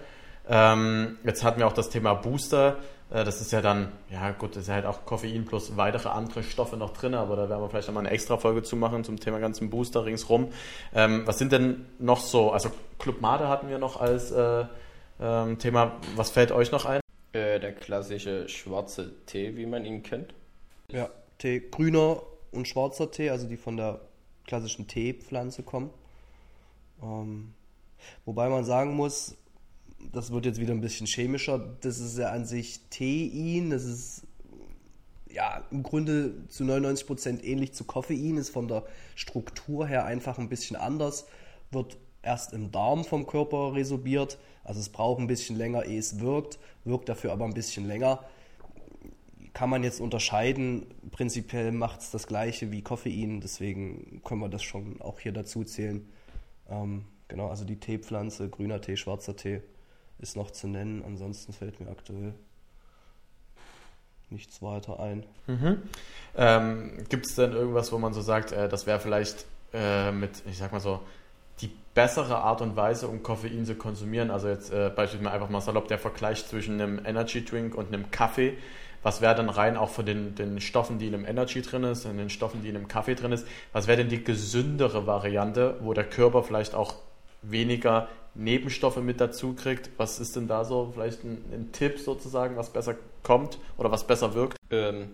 Ähm, 0.49 1.19
jetzt 1.25 1.43
hatten 1.43 1.59
wir 1.59 1.67
auch 1.67 1.73
das 1.73 1.91
Thema 1.91 2.15
Booster. 2.15 2.77
Äh, 3.11 3.25
das 3.25 3.41
ist 3.41 3.53
ja 3.53 3.61
dann, 3.61 3.93
ja 4.11 4.31
gut, 4.33 4.51
das 4.51 4.63
ist 4.63 4.69
ja 4.69 4.75
halt 4.75 4.87
auch 4.87 5.05
Koffein 5.05 5.45
plus 5.45 5.77
weitere 5.77 6.09
andere 6.09 6.43
Stoffe 6.43 6.77
noch 6.77 6.93
drin, 6.93 7.15
aber 7.15 7.37
da 7.37 7.49
werden 7.49 7.63
wir 7.63 7.71
vielleicht 7.71 7.89
nochmal 7.89 8.07
eine 8.07 8.15
extra 8.15 8.37
Folge 8.37 8.63
zu 8.63 8.77
machen 8.77 9.05
zum 9.05 9.19
Thema 9.21 9.39
ganzen 9.39 9.71
Booster 9.71 10.05
ringsrum. 10.05 10.49
Ähm, 10.95 11.23
was 11.27 11.39
sind 11.39 11.53
denn 11.53 11.87
noch 11.99 12.21
so, 12.21 12.51
also 12.51 12.71
Club 12.99 13.21
Mate 13.21 13.49
hatten 13.49 13.69
wir 13.69 13.79
noch 13.79 14.01
als 14.01 14.31
äh, 14.31 14.65
ähm, 15.21 15.59
Thema. 15.59 15.93
Was 16.17 16.31
fällt 16.31 16.53
euch 16.53 16.73
noch 16.73 16.85
ein? 16.85 17.01
Äh, 17.33 17.61
der 17.61 17.73
klassische 17.73 18.49
schwarze 18.49 19.13
Tee, 19.27 19.57
wie 19.57 19.67
man 19.67 19.85
ihn 19.85 20.03
kennt. 20.03 20.35
Ja, 20.91 21.11
Tee 21.39 21.61
grüner 21.61 22.23
und 22.53 22.69
schwarzer 22.69 23.11
Tee, 23.11 23.31
also 23.31 23.47
die 23.47 23.57
von 23.57 23.77
der 23.77 24.01
klassischen 24.47 24.87
Teepflanze 24.87 25.63
kommen. 25.63 25.91
Ähm, 27.03 27.55
wobei 28.25 28.49
man 28.49 28.65
sagen 28.65 28.95
muss, 28.95 29.37
das 30.13 30.33
wird 30.33 30.47
jetzt 30.47 30.61
wieder 30.61 30.73
ein 30.73 30.81
bisschen 30.81 31.07
chemischer, 31.07 31.77
das 31.81 31.99
ist 31.99 32.19
ja 32.19 32.31
an 32.31 32.45
sich 32.45 32.81
Tein, 32.91 33.71
das 33.71 33.85
ist 33.85 34.23
ja 35.31 35.65
im 35.71 35.83
Grunde 35.83 36.47
zu 36.49 36.65
99% 36.65 37.43
ähnlich 37.43 37.73
zu 37.73 37.85
Koffein, 37.85 38.37
ist 38.37 38.51
von 38.51 38.69
der 38.69 38.85
Struktur 39.15 39.87
her 39.87 40.05
einfach 40.05 40.39
ein 40.39 40.49
bisschen 40.49 40.77
anders, 40.77 41.27
wird 41.71 41.97
erst 42.23 42.53
im 42.53 42.71
Darm 42.71 43.05
vom 43.05 43.27
Körper 43.27 43.75
resorbiert, 43.75 44.39
also 44.63 44.81
es 44.81 44.89
braucht 44.89 45.21
ein 45.21 45.27
bisschen 45.27 45.57
länger, 45.57 45.85
ehe 45.85 45.99
es 45.99 46.21
wirkt, 46.21 46.59
wirkt 46.85 47.09
dafür 47.09 47.33
aber 47.33 47.45
ein 47.45 47.55
bisschen 47.55 47.87
länger 47.87 48.25
kann 49.53 49.71
man 49.71 49.85
jetzt 49.85 50.01
unterscheiden. 50.01 50.85
Prinzipiell 51.13 51.71
macht 51.71 52.01
es 52.01 52.11
das 52.11 52.27
gleiche 52.27 52.73
wie 52.73 52.83
Koffein, 52.83 53.41
deswegen 53.41 54.21
können 54.25 54.41
wir 54.41 54.49
das 54.49 54.65
schon 54.65 55.01
auch 55.01 55.21
hier 55.21 55.31
dazu 55.31 55.63
zählen. 55.63 56.09
Ähm, 56.69 57.05
Genau, 57.29 57.49
also 57.49 57.65
die 57.65 57.81
Teepflanze, 57.81 58.49
grüner 58.49 58.81
Tee, 58.81 58.97
schwarzer 58.97 59.37
Tee 59.37 59.61
ist 60.25 60.37
noch 60.37 60.51
zu 60.51 60.67
nennen. 60.67 61.05
Ansonsten 61.05 61.53
fällt 61.53 61.81
mir 61.81 61.91
aktuell 61.91 62.33
nichts 64.31 64.63
weiter 64.63 64.99
ein. 64.99 65.25
Mhm. 65.47 65.83
Ähm, 66.37 67.05
Gibt 67.11 67.27
es 67.27 67.35
denn 67.37 67.53
irgendwas, 67.53 67.93
wo 67.93 67.99
man 67.99 68.15
so 68.15 68.23
sagt, 68.23 68.51
äh, 68.51 68.69
das 68.69 68.87
wäre 68.87 68.99
vielleicht 68.99 69.45
äh, 69.75 70.11
mit, 70.11 70.43
ich 70.47 70.57
sag 70.57 70.73
mal 70.73 70.81
so, 70.81 71.01
die 71.61 71.71
bessere 71.95 72.39
Art 72.39 72.63
und 72.63 72.75
Weise, 72.75 73.07
um 73.07 73.23
Koffein 73.23 73.67
zu 73.67 73.75
konsumieren? 73.75 74.31
Also 74.31 74.49
jetzt 74.49 74.73
äh, 74.73 74.91
beispielsweise 74.95 75.31
einfach 75.31 75.51
mal 75.51 75.61
salopp 75.61 75.89
der 75.89 75.99
Vergleich 75.99 76.47
zwischen 76.47 76.81
einem 76.81 77.05
Energy 77.05 77.45
Drink 77.45 77.75
und 77.75 77.89
einem 77.89 78.11
Kaffee. 78.11 78.57
Was 79.03 79.21
wäre 79.21 79.35
dann 79.35 79.51
rein 79.51 79.77
auch 79.77 79.91
von 79.91 80.07
den, 80.07 80.35
den 80.35 80.59
Stoffen, 80.63 80.99
die 80.99 81.09
in 81.09 81.15
einem 81.15 81.27
Energy 81.27 81.61
drin 81.61 81.85
ist, 81.85 82.07
und 82.07 82.17
den 82.17 82.31
Stoffen, 82.31 82.63
die 82.63 82.71
in 82.71 82.77
einem 82.77 82.89
Kaffee 82.89 83.15
drin 83.15 83.33
ist, 83.33 83.47
was 83.75 83.87
wäre 83.87 83.99
denn 83.99 84.09
die 84.09 84.25
gesündere 84.25 85.07
Variante, 85.07 85.77
wo 85.81 85.93
der 85.93 86.05
Körper 86.05 86.43
vielleicht 86.43 86.75
auch 86.75 86.95
weniger 87.49 88.09
Nebenstoffe 88.35 88.97
mit 88.97 89.21
dazu 89.21 89.55
kriegt? 89.55 89.91
Was 89.97 90.21
ist 90.21 90.37
denn 90.37 90.49
da 90.49 90.65
so 90.65 90.91
vielleicht 90.95 91.25
ein, 91.25 91.45
ein 91.53 91.73
Tipp 91.73 91.99
sozusagen, 91.99 92.57
was 92.57 92.71
besser 92.71 92.97
kommt 93.23 93.59
oder 93.77 93.91
was 93.91 94.07
besser 94.07 94.35
wirkt? 94.35 94.57
Ähm, 94.71 95.11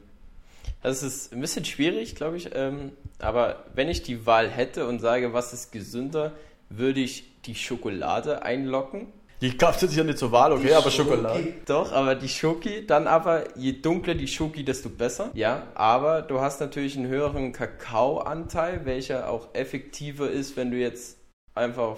das 0.82 1.02
ist 1.02 1.32
ein 1.32 1.40
bisschen 1.40 1.64
schwierig, 1.64 2.14
glaube 2.14 2.36
ich. 2.36 2.50
Ähm, 2.54 2.92
aber 3.18 3.64
wenn 3.74 3.88
ich 3.88 4.02
die 4.02 4.26
Wahl 4.26 4.48
hätte 4.48 4.86
und 4.86 5.00
sage, 5.00 5.32
was 5.32 5.52
ist 5.52 5.72
gesünder, 5.72 6.32
würde 6.70 7.00
ich 7.00 7.24
die 7.42 7.54
Schokolade 7.54 8.42
einlocken. 8.42 9.08
Die 9.40 9.56
gab 9.56 9.74
es 9.74 9.80
jetzt 9.80 9.94
hier 9.94 10.04
nicht 10.04 10.18
zur 10.18 10.32
Wahl, 10.32 10.52
okay, 10.52 10.68
Die 10.68 10.74
aber 10.74 10.90
Schoki. 10.90 11.10
Schokolade. 11.10 11.54
Doch, 11.64 11.92
aber 11.92 12.14
die 12.14 12.28
Schoki, 12.28 12.86
dann 12.86 13.06
aber, 13.06 13.56
je 13.56 13.72
dunkler 13.72 14.14
die 14.14 14.28
Schoki, 14.28 14.64
desto 14.64 14.90
besser. 14.90 15.30
Ja, 15.32 15.66
aber 15.74 16.20
du 16.20 16.40
hast 16.40 16.60
natürlich 16.60 16.96
einen 16.96 17.08
höheren 17.08 17.52
Kakaoanteil, 17.52 18.84
welcher 18.84 19.30
auch 19.30 19.48
effektiver 19.54 20.30
ist, 20.30 20.58
wenn 20.58 20.70
du 20.70 20.76
jetzt 20.76 21.16
einfach 21.54 21.96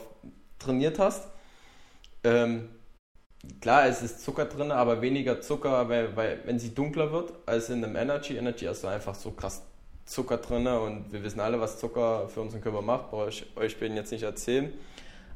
trainiert 0.58 0.98
hast. 0.98 1.28
Ähm, 2.24 2.68
klar, 3.60 3.86
es 3.86 4.02
ist 4.02 4.24
Zucker 4.24 4.46
drin, 4.46 4.70
aber 4.70 5.02
weniger 5.02 5.40
Zucker, 5.40 5.88
weil, 5.88 6.16
weil 6.16 6.40
wenn 6.44 6.58
sie 6.58 6.74
dunkler 6.74 7.12
wird 7.12 7.32
als 7.46 7.70
in 7.70 7.84
einem 7.84 7.96
Energy. 7.96 8.36
Energy 8.36 8.66
hast 8.66 8.84
du 8.84 8.88
einfach 8.88 9.14
so 9.14 9.32
krass 9.32 9.62
Zucker 10.04 10.38
drin 10.38 10.66
und 10.66 11.12
wir 11.12 11.22
wissen 11.22 11.40
alle, 11.40 11.60
was 11.60 11.78
Zucker 11.78 12.28
für 12.28 12.40
unseren 12.40 12.60
Körper 12.60 12.82
macht, 12.82 13.10
brauche 13.10 13.28
ich 13.28 13.46
euch 13.56 13.78
beiden 13.78 13.96
jetzt 13.96 14.10
nicht 14.12 14.24
erzählen. 14.24 14.72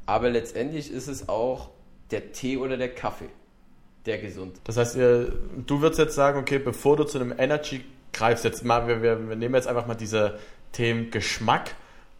Aber 0.07 0.31
letztendlich 0.31 0.91
ist 0.91 1.09
es 1.09 1.29
auch 1.29 1.71
der 2.11 2.33
Tee 2.33 2.57
oder 2.57 2.77
der 2.77 2.95
Kaffee, 2.95 3.29
der 4.07 4.19
gesund. 4.19 4.61
Das 4.65 4.77
heißt, 4.77 4.97
du 4.97 5.81
würdest 5.81 5.99
jetzt 5.99 6.15
sagen, 6.15 6.39
okay, 6.39 6.59
bevor 6.59 6.97
du 6.97 7.05
zu 7.05 7.19
einem 7.19 7.35
Energy 7.37 7.85
greifst, 8.13 8.45
jetzt 8.45 8.65
mal, 8.65 8.87
wir, 8.87 9.03
wir, 9.03 9.29
wir 9.29 9.37
nehmen 9.37 9.55
jetzt 9.55 9.67
einfach 9.67 9.87
mal 9.87 9.95
diese 9.95 10.39
Themen 10.73 11.11
Geschmack 11.11 11.75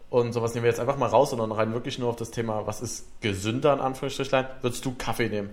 und 0.09 0.33
sowas 0.33 0.53
nehmen 0.53 0.63
wir 0.63 0.69
jetzt 0.69 0.79
einfach 0.79 0.97
mal 0.97 1.07
raus, 1.07 1.31
sondern 1.31 1.51
rein 1.51 1.73
wirklich 1.73 1.99
nur 1.99 2.09
auf 2.09 2.15
das 2.15 2.31
Thema, 2.31 2.65
was 2.65 2.81
ist 2.81 3.05
gesünder 3.21 3.73
in 3.73 3.79
Anführungsstrichlein, 3.79 4.47
würdest 4.61 4.85
du 4.85 4.95
Kaffee 4.97 5.29
nehmen? 5.29 5.49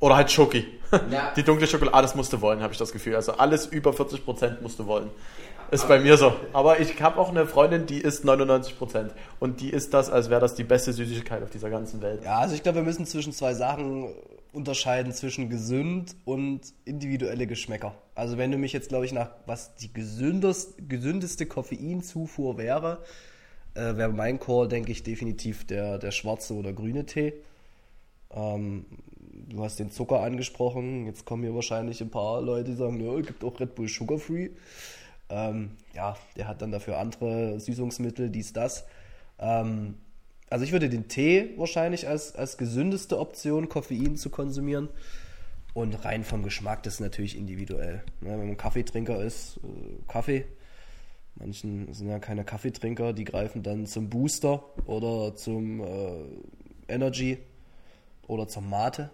Oder 0.00 0.16
halt 0.16 0.30
Schoki. 0.30 0.66
Ja. 1.10 1.32
Die 1.34 1.42
dunkle 1.42 1.66
Schokolade, 1.66 1.94
alles 1.96 2.14
musst 2.14 2.32
du 2.32 2.40
wollen, 2.40 2.62
habe 2.62 2.72
ich 2.72 2.78
das 2.78 2.92
Gefühl. 2.92 3.16
Also 3.16 3.32
alles 3.32 3.66
über 3.66 3.90
40% 3.90 4.62
musst 4.62 4.78
du 4.78 4.86
wollen. 4.86 5.10
Ist 5.72 5.88
bei 5.88 5.98
mir 5.98 6.16
so. 6.16 6.32
Aber 6.52 6.78
ich 6.78 7.00
habe 7.02 7.18
auch 7.18 7.30
eine 7.30 7.44
Freundin, 7.46 7.86
die 7.86 7.98
isst 7.98 8.24
99%. 8.24 9.10
Und 9.40 9.60
die 9.60 9.70
isst 9.70 9.92
das, 9.94 10.08
als 10.08 10.30
wäre 10.30 10.40
das 10.40 10.54
die 10.54 10.62
beste 10.62 10.92
Süßigkeit 10.92 11.42
auf 11.42 11.50
dieser 11.50 11.70
ganzen 11.70 12.02
Welt. 12.02 12.22
Ja, 12.22 12.38
also 12.38 12.54
ich 12.54 12.62
glaube, 12.62 12.76
wir 12.76 12.82
müssen 12.84 13.04
zwischen 13.04 13.32
zwei 13.32 13.54
Sachen 13.54 14.14
unterscheiden, 14.52 15.12
zwischen 15.12 15.50
gesund 15.50 16.14
und 16.24 16.60
individuelle 16.84 17.48
Geschmäcker. 17.48 17.94
Also 18.14 18.38
wenn 18.38 18.52
du 18.52 18.58
mich 18.58 18.72
jetzt, 18.72 18.88
glaube 18.88 19.06
ich, 19.06 19.12
nach 19.12 19.30
was 19.46 19.74
die 19.74 19.92
gesündest, 19.92 20.88
gesündeste 20.88 21.46
Koffeinzufuhr 21.46 22.58
wäre, 22.58 22.98
äh, 23.76 23.96
wäre 23.96 24.12
mein 24.12 24.40
Call, 24.40 24.68
denke 24.68 24.92
ich, 24.92 25.02
definitiv 25.02 25.66
der, 25.66 25.98
der 25.98 26.10
schwarze 26.10 26.54
oder 26.54 26.72
grüne 26.72 27.06
Tee. 27.06 27.34
Ähm, 28.30 28.86
du 29.48 29.62
hast 29.62 29.78
den 29.78 29.90
Zucker 29.90 30.20
angesprochen. 30.20 31.06
Jetzt 31.06 31.24
kommen 31.24 31.42
hier 31.42 31.54
wahrscheinlich 31.54 32.00
ein 32.00 32.10
paar 32.10 32.40
Leute, 32.40 32.70
die 32.70 32.76
sagen, 32.76 33.00
ja, 33.00 33.20
gibt 33.20 33.44
auch 33.44 33.60
Red 33.60 33.74
Bull 33.74 33.88
Sugar 33.88 34.18
Free. 34.18 34.50
Ähm, 35.28 35.72
ja, 35.94 36.16
der 36.36 36.48
hat 36.48 36.62
dann 36.62 36.70
dafür 36.70 36.98
andere 36.98 37.58
Süßungsmittel, 37.60 38.30
dies, 38.30 38.52
das. 38.52 38.84
Ähm, 39.38 39.94
also 40.48 40.64
ich 40.64 40.72
würde 40.72 40.88
den 40.88 41.08
Tee 41.08 41.50
wahrscheinlich 41.56 42.08
als, 42.08 42.34
als 42.34 42.56
gesündeste 42.56 43.18
Option, 43.18 43.68
Koffein 43.68 44.16
zu 44.16 44.30
konsumieren. 44.30 44.88
Und 45.74 46.04
rein 46.06 46.24
vom 46.24 46.42
Geschmack, 46.42 46.84
das 46.84 46.94
ist 46.94 47.00
natürlich 47.00 47.36
individuell. 47.36 48.02
Ne, 48.22 48.30
wenn 48.30 48.46
man 48.46 48.56
Kaffeetrinker 48.56 49.22
ist, 49.22 49.58
äh, 49.58 50.02
Kaffee. 50.08 50.46
Manchen 51.36 51.92
sind 51.92 52.08
ja 52.08 52.18
keine 52.18 52.44
Kaffeetrinker, 52.44 53.12
die 53.12 53.24
greifen 53.24 53.62
dann 53.62 53.86
zum 53.86 54.08
Booster 54.08 54.64
oder 54.86 55.36
zum 55.36 55.80
äh, 55.80 56.24
Energy 56.88 57.38
oder 58.26 58.48
zur 58.48 58.62
Mate. 58.62 59.10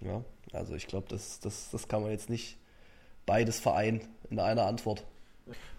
Ja, 0.00 0.22
also 0.52 0.74
ich 0.74 0.86
glaube, 0.86 1.06
das, 1.08 1.40
das, 1.40 1.70
das 1.70 1.88
kann 1.88 2.02
man 2.02 2.10
jetzt 2.10 2.28
nicht 2.28 2.58
beides 3.24 3.58
vereinen 3.58 4.02
in 4.30 4.38
einer 4.38 4.66
Antwort. 4.66 5.04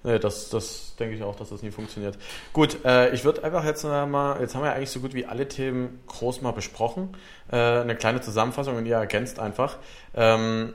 Nee, 0.04 0.20
das, 0.20 0.50
das 0.50 0.96
denke 0.98 1.16
ich 1.16 1.24
auch, 1.24 1.36
dass 1.36 1.50
das 1.50 1.62
nie 1.62 1.72
funktioniert. 1.72 2.18
Gut, 2.54 2.86
äh, 2.86 3.14
ich 3.14 3.26
würde 3.26 3.44
einfach 3.44 3.66
jetzt 3.66 3.84
mal, 3.84 4.40
jetzt 4.40 4.56
haben 4.56 4.62
wir 4.62 4.70
ja 4.70 4.76
eigentlich 4.76 4.92
so 4.92 5.02
gut 5.02 5.14
wie 5.14 5.26
alle 5.26 5.48
Themen 5.48 6.00
groß 6.08 6.42
mal 6.42 6.52
besprochen. 6.52 7.10
Äh, 7.52 7.58
eine 7.58 7.96
kleine 7.96 8.22
Zusammenfassung 8.22 8.78
und 8.78 8.86
ihr 8.86 8.96
ergänzt 8.96 9.40
einfach. 9.40 9.78
Ähm, 10.16 10.74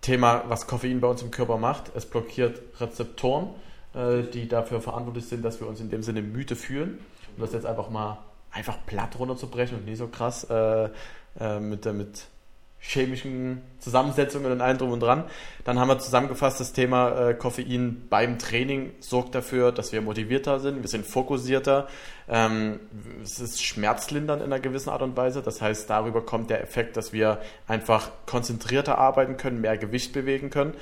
Thema, 0.00 0.44
was 0.48 0.66
Koffein 0.66 1.00
bei 1.00 1.08
uns 1.08 1.20
im 1.20 1.30
Körper 1.30 1.58
macht. 1.58 1.92
Es 1.94 2.06
blockiert 2.06 2.62
Rezeptoren, 2.80 3.50
äh, 3.94 4.22
die 4.22 4.48
dafür 4.48 4.80
verantwortlich 4.80 5.26
sind, 5.26 5.44
dass 5.44 5.60
wir 5.60 5.66
uns 5.66 5.80
in 5.80 5.90
dem 5.90 6.02
Sinne 6.02 6.22
müde 6.22 6.56
fühlen. 6.56 6.98
Um 7.36 7.42
das 7.42 7.52
jetzt 7.52 7.66
einfach 7.66 7.90
mal 7.90 8.18
einfach 8.50 8.78
platt 8.86 9.18
runterzubrechen 9.18 9.78
und 9.78 9.84
nicht 9.84 9.98
so 9.98 10.08
krass 10.08 10.44
äh, 10.44 10.88
äh, 11.38 11.60
mit, 11.60 11.84
mit 11.86 12.26
chemischen 12.80 13.60
Zusammensetzungen 13.78 14.50
und 14.50 14.60
allem 14.60 14.78
drum 14.78 14.92
und 14.92 15.00
dran. 15.00 15.24
Dann 15.64 15.78
haben 15.78 15.88
wir 15.88 15.98
zusammengefasst, 15.98 16.60
das 16.60 16.72
Thema 16.72 17.28
äh, 17.28 17.34
Koffein 17.34 18.06
beim 18.08 18.38
Training 18.38 18.92
sorgt 19.00 19.34
dafür, 19.34 19.70
dass 19.70 19.92
wir 19.92 20.00
motivierter 20.00 20.60
sind, 20.60 20.82
wir 20.82 20.88
sind 20.88 21.06
fokussierter, 21.06 21.88
ähm, 22.28 22.80
es 23.22 23.38
ist 23.38 23.62
schmerzlindernd 23.62 24.42
in 24.42 24.52
einer 24.52 24.60
gewissen 24.60 24.90
Art 24.90 25.02
und 25.02 25.16
Weise. 25.16 25.42
Das 25.42 25.60
heißt, 25.60 25.90
darüber 25.90 26.24
kommt 26.24 26.48
der 26.48 26.62
Effekt, 26.62 26.96
dass 26.96 27.12
wir 27.12 27.40
einfach 27.68 28.10
konzentrierter 28.26 28.98
arbeiten 28.98 29.36
können, 29.36 29.60
mehr 29.60 29.76
Gewicht 29.76 30.12
bewegen 30.12 30.48
können. 30.48 30.74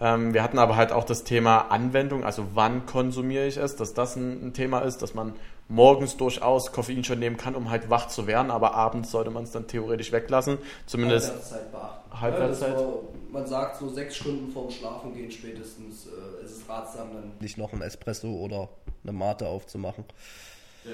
Ähm, 0.00 0.34
wir 0.34 0.42
hatten 0.42 0.58
aber 0.58 0.74
halt 0.74 0.90
auch 0.90 1.04
das 1.04 1.22
Thema 1.22 1.70
Anwendung, 1.70 2.24
also 2.24 2.48
wann 2.54 2.84
konsumiere 2.84 3.46
ich 3.46 3.58
es, 3.58 3.76
dass 3.76 3.94
das 3.94 4.16
ein, 4.16 4.48
ein 4.48 4.52
Thema 4.52 4.80
ist, 4.80 5.02
dass 5.02 5.14
man 5.14 5.34
morgens 5.68 6.16
durchaus 6.16 6.72
Koffein 6.72 7.04
schon 7.04 7.18
nehmen 7.18 7.36
kann, 7.36 7.54
um 7.54 7.70
halt 7.70 7.90
wach 7.90 8.08
zu 8.08 8.26
werden, 8.26 8.50
aber 8.50 8.74
abends 8.74 9.10
sollte 9.10 9.30
man 9.30 9.44
es 9.44 9.50
dann 9.50 9.66
theoretisch 9.66 10.12
weglassen. 10.12 10.58
Zumindest 10.86 11.28
Halbwertszeit 11.28 11.72
beachten. 11.72 12.20
Halbwertszeit. 12.20 12.74
Ja, 12.74 12.78
war, 12.78 12.94
man 13.32 13.46
sagt 13.46 13.76
so 13.78 13.88
sechs 13.88 14.16
Stunden 14.16 14.52
vorm 14.52 14.70
Schlafen 14.70 15.14
gehen 15.14 15.30
spätestens 15.30 16.06
äh, 16.06 16.44
ist 16.44 16.58
es 16.58 16.68
ratsam, 16.68 17.08
dann 17.12 17.32
nicht 17.40 17.58
noch 17.58 17.72
ein 17.72 17.82
Espresso 17.82 18.28
oder 18.28 18.68
eine 19.02 19.12
Mate 19.12 19.48
aufzumachen. 19.48 20.04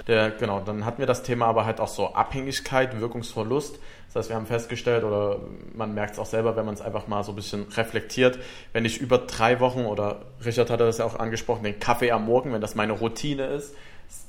Der, 0.07 0.31
genau, 0.31 0.61
dann 0.61 0.85
hatten 0.85 0.99
wir 0.99 1.07
das 1.07 1.25
Thema 1.25 1.47
aber 1.47 1.65
halt 1.65 1.81
auch 1.81 1.89
so 1.89 2.15
Abhängigkeit, 2.15 3.01
Wirkungsverlust. 3.01 3.81
Das 4.07 4.17
heißt, 4.17 4.29
wir 4.29 4.37
haben 4.37 4.47
festgestellt, 4.47 5.03
oder 5.03 5.41
man 5.75 5.95
merkt 5.95 6.13
es 6.13 6.21
auch 6.21 6.27
selber, 6.27 6.55
wenn 6.55 6.65
man 6.65 6.75
es 6.75 6.81
einfach 6.81 7.09
mal 7.09 7.25
so 7.25 7.33
ein 7.33 7.37
bisschen 7.37 7.65
reflektiert, 7.73 8.39
wenn 8.73 8.85
ich 8.85 8.99
über 8.99 9.19
drei 9.19 9.59
Wochen, 9.59 9.87
oder 9.87 10.23
Richard 10.45 10.71
hatte 10.71 10.85
das 10.85 10.99
ja 10.99 11.05
auch 11.07 11.19
angesprochen, 11.19 11.65
den 11.65 11.81
Kaffee 11.81 12.13
am 12.13 12.27
Morgen, 12.27 12.53
wenn 12.53 12.61
das 12.61 12.77
meine 12.77 12.93
Routine 12.93 13.47
ist 13.47 13.75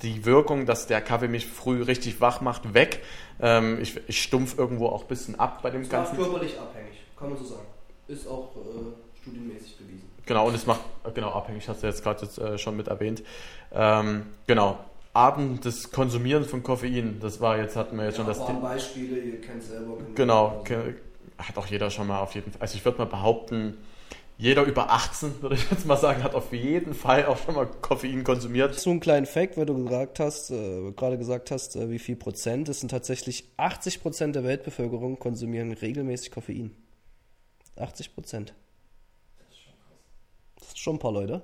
die 0.01 0.25
Wirkung, 0.25 0.65
dass 0.65 0.87
der 0.87 1.01
Kaffee 1.01 1.27
mich 1.27 1.45
früh 1.47 1.81
richtig 1.83 2.21
wach 2.21 2.41
macht, 2.41 2.73
weg. 2.73 3.03
Ähm, 3.39 3.79
ich, 3.81 3.99
ich 4.07 4.21
stumpf 4.21 4.57
irgendwo 4.57 4.87
auch 4.87 5.03
ein 5.03 5.07
bisschen 5.07 5.39
ab 5.39 5.61
bei 5.61 5.69
dem 5.69 5.81
Es 5.81 5.89
Ganzen. 5.89 6.15
körperlich 6.17 6.57
abhängig, 6.59 6.97
kann 7.17 7.29
man 7.29 7.37
so 7.37 7.45
sagen. 7.45 7.65
Ist 8.07 8.27
auch 8.27 8.49
äh, 8.55 9.19
studienmäßig 9.21 9.77
bewiesen. 9.77 10.09
Genau, 10.25 10.47
und 10.47 10.55
es 10.55 10.65
macht, 10.65 10.81
genau, 11.13 11.31
abhängig, 11.31 11.67
hast 11.67 11.81
du 11.83 11.87
jetzt 11.87 12.03
gerade 12.03 12.23
jetzt, 12.23 12.37
äh, 12.37 12.57
schon 12.57 12.77
mit 12.77 12.87
erwähnt. 12.87 13.23
Ähm, 13.71 14.27
genau, 14.47 14.77
Arten 15.13 15.59
des 15.61 15.91
Konsumierens 15.91 16.47
von 16.47 16.61
Koffein, 16.63 17.19
das 17.19 17.41
war 17.41 17.57
jetzt, 17.57 17.75
hatten 17.75 17.97
wir 17.97 18.05
jetzt 18.05 18.17
schon 18.17 18.27
das 18.27 18.45
Thema. 18.45 18.59
Beispiele, 18.59 19.17
ihr 19.19 19.41
kennt 19.41 19.63
selber. 19.63 19.97
Genau, 20.15 20.61
ke- 20.63 20.95
hat 21.37 21.57
auch 21.57 21.65
jeder 21.65 21.89
schon 21.89 22.07
mal 22.07 22.19
auf 22.19 22.35
jeden 22.35 22.51
Fall. 22.51 22.61
Also 22.61 22.75
ich 22.77 22.85
würde 22.85 22.99
mal 22.99 23.05
behaupten, 23.05 23.77
jeder 24.41 24.63
über 24.63 24.89
18, 24.89 25.43
würde 25.43 25.53
ich 25.53 25.69
jetzt 25.69 25.85
mal 25.85 25.97
sagen, 25.97 26.23
hat 26.23 26.33
auf 26.33 26.51
jeden 26.51 26.95
Fall 26.95 27.27
auch 27.27 27.37
schon 27.37 27.53
mal 27.53 27.67
Koffein 27.67 28.23
konsumiert. 28.23 28.73
So 28.73 28.89
einen 28.89 28.99
kleinen 28.99 29.27
Fact, 29.27 29.55
weil 29.55 29.67
du 29.67 29.83
gesagt 29.83 30.19
hast, 30.19 30.49
äh, 30.49 30.91
gerade 30.93 31.19
gesagt 31.19 31.51
hast, 31.51 31.75
äh, 31.75 31.91
wie 31.91 31.99
viel 31.99 32.15
Prozent. 32.15 32.67
Es 32.67 32.79
sind 32.79 32.89
tatsächlich 32.89 33.47
80 33.57 34.01
Prozent 34.01 34.35
der 34.35 34.43
Weltbevölkerung 34.43 35.19
konsumieren 35.19 35.71
regelmäßig 35.71 36.31
Koffein. 36.31 36.75
80 37.75 38.15
Prozent. 38.15 38.55
Das 40.55 40.69
ist 40.69 40.79
schon 40.79 40.95
ein 40.95 40.99
paar 40.99 41.13
Leute. 41.13 41.43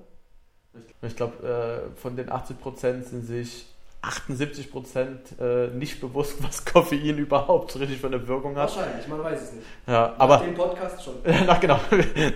Ich 1.04 1.16
glaube, 1.16 1.92
äh, 1.94 1.96
von 2.00 2.16
den 2.16 2.32
80 2.32 2.60
Prozent 2.60 3.06
sind 3.06 3.28
sich 3.28 3.68
78 4.02 4.72
Prozent 4.72 5.20
äh, 5.40 5.68
nicht 5.68 6.00
bewusst, 6.00 6.42
was 6.44 6.66
Koffein 6.66 7.18
überhaupt 7.18 7.72
so 7.72 7.80
richtig 7.80 8.00
für 8.00 8.08
eine 8.08 8.28
Wirkung 8.28 8.56
hat. 8.56 8.76
Wahrscheinlich, 8.76 9.08
man 9.08 9.24
weiß 9.24 9.42
es 9.42 9.54
nicht. 9.54 9.66
Ja, 9.88 10.14
aber 10.18 10.40
dem 10.40 10.54
Podcast 10.54 11.04
schon. 11.04 11.16
Na 11.46 11.58
genau, 11.58 11.80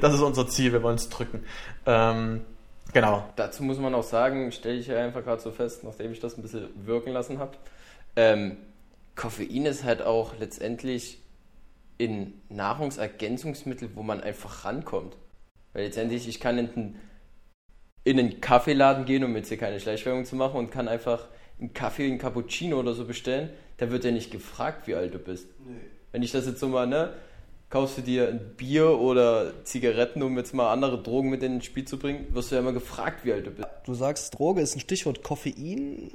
das 0.01 0.13
ist 0.13 0.21
unser 0.21 0.47
Ziel, 0.47 0.73
wir 0.73 0.83
wollen 0.83 0.95
es 0.95 1.09
drücken. 1.09 1.43
Ähm, 1.85 2.41
genau. 2.93 3.23
Dazu 3.35 3.63
muss 3.63 3.77
man 3.79 3.93
auch 3.95 4.03
sagen, 4.03 4.51
stelle 4.51 4.79
ich 4.79 4.87
ja 4.87 4.97
einfach 4.97 5.23
gerade 5.23 5.41
so 5.41 5.51
fest, 5.51 5.83
nachdem 5.83 6.11
ich 6.11 6.19
das 6.19 6.37
ein 6.37 6.41
bisschen 6.41 6.69
wirken 6.85 7.11
lassen 7.11 7.39
habe. 7.39 7.51
Ähm, 8.15 8.57
Koffein 9.15 9.65
ist 9.65 9.83
halt 9.83 10.01
auch 10.01 10.33
letztendlich 10.39 11.19
in 11.97 12.33
Nahrungsergänzungsmittel, 12.49 13.91
wo 13.95 14.01
man 14.01 14.21
einfach 14.21 14.65
rankommt. 14.65 15.15
Weil 15.73 15.85
letztendlich, 15.85 16.27
ich 16.27 16.39
kann 16.39 16.57
in 16.57 16.69
einen, 16.73 16.99
in 18.03 18.19
einen 18.19 18.41
Kaffeeladen 18.41 19.05
gehen, 19.05 19.23
um 19.23 19.35
jetzt 19.35 19.49
hier 19.49 19.57
keine 19.57 19.79
Schleichwerbung 19.79 20.25
zu 20.25 20.35
machen, 20.35 20.57
und 20.57 20.71
kann 20.71 20.87
einfach 20.87 21.27
einen 21.61 21.73
Kaffee, 21.73 22.07
einen 22.07 22.17
Cappuccino 22.17 22.77
oder 22.79 22.93
so 22.93 23.05
bestellen. 23.05 23.49
Da 23.77 23.89
wird 23.89 24.03
ja 24.03 24.11
nicht 24.11 24.31
gefragt, 24.31 24.87
wie 24.87 24.95
alt 24.95 25.13
du 25.13 25.19
bist. 25.19 25.47
Nee. 25.65 25.75
Wenn 26.11 26.23
ich 26.23 26.31
das 26.31 26.45
jetzt 26.45 26.59
so 26.59 26.67
mal, 26.67 26.87
ne, 26.87 27.13
kaufst 27.69 27.97
du 27.97 28.01
dir 28.01 28.27
ein 28.27 28.55
Bier 28.57 28.99
oder 28.99 29.63
Zigaretten, 29.63 30.21
um 30.21 30.37
jetzt 30.37 30.53
mal 30.53 30.71
andere 30.71 31.01
Drogen 31.01 31.29
mit 31.29 31.41
ins 31.41 31.65
Spiel 31.65 31.85
zu 31.85 31.97
bringen, 31.97 32.27
wirst 32.33 32.51
du 32.51 32.55
ja 32.55 32.61
immer 32.61 32.73
gefragt, 32.73 33.25
wie 33.25 33.33
alt 33.33 33.47
du 33.47 33.51
bist. 33.51 33.67
Du 33.85 33.93
sagst, 33.93 34.37
Droge 34.37 34.61
ist 34.61 34.75
ein 34.75 34.81
Stichwort. 34.81 35.23
Koffein 35.23 36.11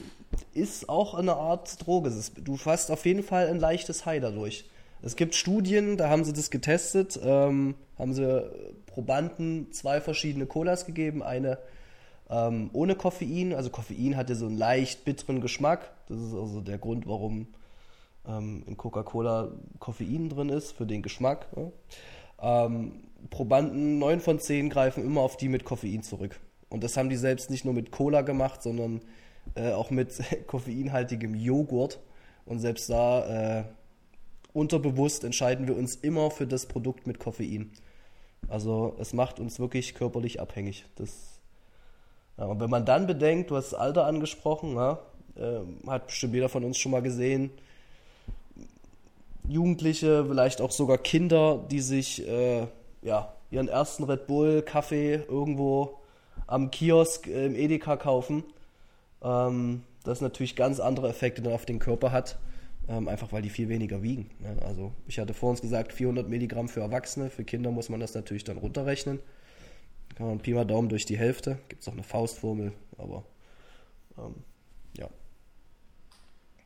ist 0.53 0.89
auch 0.89 1.15
eine 1.15 1.35
Art 1.35 1.85
Droge. 1.85 2.13
Du 2.45 2.59
hast 2.67 2.91
auf 2.91 3.07
jeden 3.07 3.23
Fall 3.23 3.49
ein 3.49 3.59
leichtes 3.59 4.05
High 4.05 4.21
dadurch. 4.21 4.67
Es 5.03 5.17
gibt 5.17 5.35
Studien, 5.35 5.97
da 5.97 6.09
haben 6.09 6.25
sie 6.25 6.33
das 6.33 6.51
getestet, 6.51 7.19
ähm, 7.23 7.75
haben 7.99 8.13
sie 8.13 8.51
Probanden 8.87 9.73
zwei 9.73 10.01
verschiedene 10.01 10.47
Colas 10.47 10.87
gegeben, 10.87 11.23
eine 11.23 11.59
ähm, 12.31 12.71
ohne 12.73 12.95
Koffein. 12.95 13.55
Also 13.55 13.71
Koffein 13.71 14.17
hat 14.17 14.29
ja 14.29 14.37
so 14.37 14.47
einen 14.47 14.59
leicht 14.59 15.05
bitteren 15.05 15.41
Geschmack. 15.41 15.93
Das 16.09 16.19
ist 16.19 16.35
also 16.35 16.61
der 16.61 16.79
Grund, 16.79 17.07
warum 17.07 17.49
ähm, 18.27 18.65
in 18.67 18.77
Coca-Cola 18.77 19.53
Koffein 19.79 20.29
drin 20.29 20.49
ist 20.49 20.73
für 20.73 20.87
den 20.87 21.03
Geschmack. 21.03 21.55
Ne? 21.57 21.73
Ähm, 22.41 22.93
Probanden, 23.31 23.99
9 23.99 24.21
von 24.21 24.39
10 24.39 24.71
greifen 24.71 25.05
immer 25.05 25.21
auf 25.21 25.37
die 25.37 25.49
mit 25.49 25.65
Koffein 25.65 26.03
zurück. 26.03 26.39
Und 26.69 26.85
das 26.85 26.97
haben 26.97 27.09
die 27.09 27.17
selbst 27.17 27.51
nicht 27.51 27.65
nur 27.65 27.75
mit 27.75 27.91
Cola 27.93 28.23
gemacht, 28.23 28.63
sondern 28.63 29.01
äh, 29.55 29.73
auch 29.73 29.91
mit 29.91 30.13
koffeinhaltigem 30.47 31.35
Joghurt. 31.35 32.01
Und 32.45 32.61
selbst 32.61 32.91
da 32.91 33.61
äh, 33.61 33.65
unterbewusst 34.53 35.25
entscheiden 35.25 35.67
wir 35.67 35.77
uns 35.77 35.97
immer 35.97 36.31
für 36.31 36.47
das 36.47 36.67
Produkt 36.67 37.07
mit 37.07 37.19
Koffein. 37.19 37.73
Also 38.49 38.97
es 38.99 39.13
macht 39.13 39.41
uns 39.41 39.59
wirklich 39.59 39.95
körperlich 39.95 40.41
abhängig. 40.41 40.85
Das, 40.97 41.36
ja, 42.39 42.45
und 42.45 42.61
wenn 42.61 42.71
man 42.71 42.85
dann 42.85 43.07
bedenkt, 43.07 43.51
du 43.51 43.57
hast 43.57 43.73
das 43.73 43.79
Alter 43.79 44.07
angesprochen, 44.07 44.75
ja, 44.75 44.99
äh, 45.37 45.61
hat 45.89 46.07
bestimmt 46.09 46.35
jeder 46.35 46.49
von 46.49 46.65
uns 46.65 46.79
schon 46.79 46.93
mal 46.93 47.03
gesehen, 47.03 47.51
Jugendliche, 49.49 50.25
vielleicht 50.27 50.61
auch 50.61 50.73
sogar 50.73 50.99
Kinder, 50.99 51.65
die 51.71 51.81
sich 51.81 52.27
äh, 52.27 52.67
ja, 53.03 53.33
ihren 53.51 53.69
ersten 53.69 54.05
Red 54.05 54.27
Bull 54.27 54.63
Kaffee 54.63 55.15
irgendwo 55.29 55.99
am 56.47 56.71
Kiosk 56.71 57.27
äh, 57.29 57.47
im 57.47 57.55
Edeka 57.55 57.97
kaufen. 57.97 58.45
Ähm, 59.23 59.83
das 60.05 60.21
natürlich 60.21 60.57
ganz 60.57 60.81
andere 60.81 61.09
Effekte 61.09 61.43
dann 61.43 61.53
auf 61.53 61.67
den 61.67 61.79
Körper 61.79 62.13
hat, 62.13 62.39
ähm, 62.89 63.09
einfach 63.09 63.33
weil 63.33 63.43
die 63.43 63.51
viel 63.51 63.69
weniger 63.69 64.03
wiegen. 64.03 64.31
Ne? 64.41 64.57
Also 64.67 64.93
ich 65.07 65.19
hatte 65.19 65.35
vor 65.35 65.51
uns 65.51 65.61
gesagt 65.61 65.93
400 65.93 66.29
Milligramm 66.29 66.69
für 66.69 66.81
Erwachsene, 66.81 67.31
für 67.31 67.45
Kinder 67.45 67.71
muss 67.71 67.89
man 67.89 68.01
das 68.01 68.15
natürlich 68.15 68.45
dann 68.45 68.59
runterrechnen. 68.59 69.21
Kann 70.17 70.29
man 70.29 70.39
Pi 70.39 70.55
mal 70.55 70.65
Daumen 70.65 70.89
durch 70.89 71.05
die 71.05 71.19
Hälfte, 71.19 71.59
gibt 71.69 71.83
es 71.83 71.89
auch 71.89 71.93
eine 71.93 72.03
Faustformel, 72.03 72.73
aber 72.97 73.25
ähm, 74.19 74.35
ja. 74.97 75.09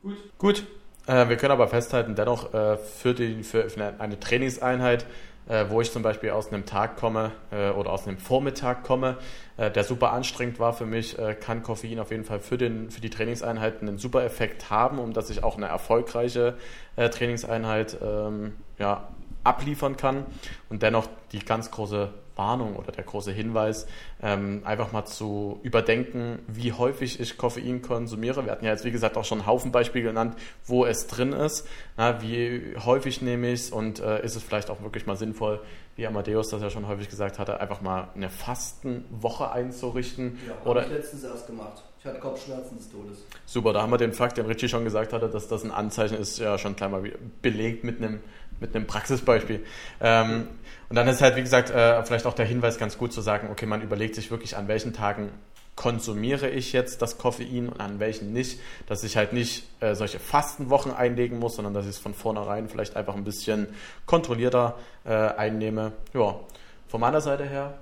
Gut. 0.01 0.17
Gut, 0.37 0.67
äh, 1.05 1.27
wir 1.27 1.35
können 1.35 1.51
aber 1.51 1.67
festhalten, 1.67 2.15
dennoch 2.15 2.53
äh, 2.53 2.77
für, 2.77 3.13
die, 3.13 3.43
für, 3.43 3.69
für 3.69 3.99
eine 3.99 4.19
Trainingseinheit, 4.19 5.05
äh, 5.49 5.65
wo 5.67 5.81
ich 5.81 5.91
zum 5.91 6.01
Beispiel 6.01 6.29
aus 6.29 6.47
einem 6.47 6.65
Tag 6.65 6.95
komme 6.95 7.31
äh, 7.51 7.71
oder 7.71 7.91
aus 7.91 8.07
einem 8.07 8.19
Vormittag 8.19 8.83
komme, 8.83 9.17
äh, 9.57 9.69
der 9.69 9.83
super 9.83 10.13
anstrengend 10.13 10.57
war 10.59 10.71
für 10.71 10.85
mich, 10.85 11.19
äh, 11.19 11.35
kann 11.35 11.61
Koffein 11.61 11.99
auf 11.99 12.11
jeden 12.11 12.23
Fall 12.23 12.39
für, 12.39 12.57
den, 12.57 12.89
für 12.89 13.01
die 13.01 13.09
Trainingseinheiten 13.09 13.85
einen 13.85 13.97
super 13.97 14.23
Effekt 14.23 14.69
haben, 14.69 14.97
um 14.97 15.11
dass 15.11 15.29
ich 15.29 15.43
auch 15.43 15.57
eine 15.57 15.67
erfolgreiche 15.67 16.57
Trainingseinheit 16.95 17.97
ähm, 18.01 18.53
ja, 18.77 19.09
abliefern 19.43 19.97
kann 19.97 20.25
und 20.69 20.83
dennoch 20.83 21.07
die 21.31 21.39
ganz 21.39 21.71
große 21.71 22.13
Warnung 22.35 22.75
oder 22.75 22.91
der 22.91 23.03
große 23.03 23.31
Hinweis, 23.31 23.87
ähm, 24.21 24.61
einfach 24.63 24.91
mal 24.91 25.05
zu 25.05 25.59
überdenken, 25.63 26.39
wie 26.47 26.73
häufig 26.73 27.19
ich 27.19 27.37
Koffein 27.37 27.81
konsumiere. 27.81 28.45
Wir 28.45 28.51
hatten 28.51 28.65
ja 28.65 28.71
jetzt, 28.71 28.85
wie 28.85 28.91
gesagt, 28.91 29.17
auch 29.17 29.25
schon 29.25 29.39
einen 29.39 29.47
Haufen 29.47 29.71
Beispiele 29.71 30.05
genannt, 30.05 30.35
wo 30.65 30.85
es 30.85 31.07
drin 31.07 31.33
ist. 31.33 31.67
Na, 31.97 32.21
wie 32.21 32.75
häufig 32.83 33.21
nehme 33.21 33.51
ich 33.51 33.61
es 33.61 33.69
und 33.71 33.99
äh, 33.99 34.23
ist 34.23 34.35
es 34.35 34.43
vielleicht 34.43 34.69
auch 34.69 34.81
wirklich 34.81 35.05
mal 35.05 35.17
sinnvoll, 35.17 35.61
wie 35.95 36.07
Amadeus 36.07 36.49
das 36.49 36.61
ja 36.61 36.69
schon 36.69 36.87
häufig 36.87 37.09
gesagt 37.09 37.37
hatte, 37.37 37.59
einfach 37.59 37.81
mal 37.81 38.07
eine 38.15 38.29
Fastenwoche 38.29 39.51
einzurichten. 39.51 40.39
Ja, 40.47 40.65
habe 40.65 40.81
ich 40.81 40.89
letztens 40.89 41.23
erst 41.23 41.47
gemacht. 41.47 41.83
Ich 41.99 42.05
hatte 42.07 42.19
Kopfschmerzen 42.19 42.77
des 42.77 42.89
Todes. 42.89 43.19
Super, 43.45 43.73
da 43.73 43.83
haben 43.83 43.91
wir 43.91 43.99
den 43.99 44.13
Fakt, 44.13 44.37
den 44.37 44.47
Richie 44.47 44.67
schon 44.67 44.83
gesagt 44.83 45.13
hatte, 45.13 45.29
dass 45.29 45.47
das 45.47 45.63
ein 45.63 45.69
Anzeichen 45.69 46.17
ist, 46.17 46.39
ja 46.39 46.57
schon 46.57 46.75
gleich 46.75 46.89
mal 46.89 47.03
belegt 47.43 47.83
mit 47.83 47.99
einem 47.99 48.21
mit 48.61 48.75
einem 48.75 48.87
Praxisbeispiel. 48.87 49.65
Ähm, 49.99 50.47
und 50.87 50.95
dann 50.95 51.07
ist 51.07 51.21
halt, 51.21 51.35
wie 51.35 51.41
gesagt, 51.41 51.69
äh, 51.69 52.03
vielleicht 52.03 52.25
auch 52.25 52.33
der 52.33 52.45
Hinweis 52.45 52.77
ganz 52.77 52.97
gut 52.97 53.11
zu 53.11 53.21
sagen, 53.21 53.49
okay, 53.51 53.65
man 53.65 53.81
überlegt 53.81 54.15
sich 54.15 54.31
wirklich, 54.31 54.55
an 54.55 54.67
welchen 54.67 54.93
Tagen 54.93 55.29
konsumiere 55.75 56.49
ich 56.49 56.73
jetzt 56.73 57.01
das 57.01 57.17
Koffein 57.17 57.69
und 57.69 57.79
an 57.79 57.99
welchen 57.99 58.33
nicht, 58.33 58.59
dass 58.87 59.03
ich 59.03 59.17
halt 59.17 59.33
nicht 59.33 59.67
äh, 59.81 59.95
solche 59.95 60.19
Fastenwochen 60.19 60.93
einlegen 60.93 61.39
muss, 61.39 61.55
sondern 61.55 61.73
dass 61.73 61.85
ich 61.85 61.91
es 61.91 61.97
von 61.97 62.13
vornherein 62.13 62.69
vielleicht 62.69 62.95
einfach 62.95 63.15
ein 63.15 63.23
bisschen 63.23 63.67
kontrollierter 64.05 64.77
äh, 65.05 65.11
einnehme. 65.11 65.93
Ja, 66.13 66.39
von 66.87 67.01
meiner 67.01 67.21
Seite 67.21 67.45
her 67.45 67.73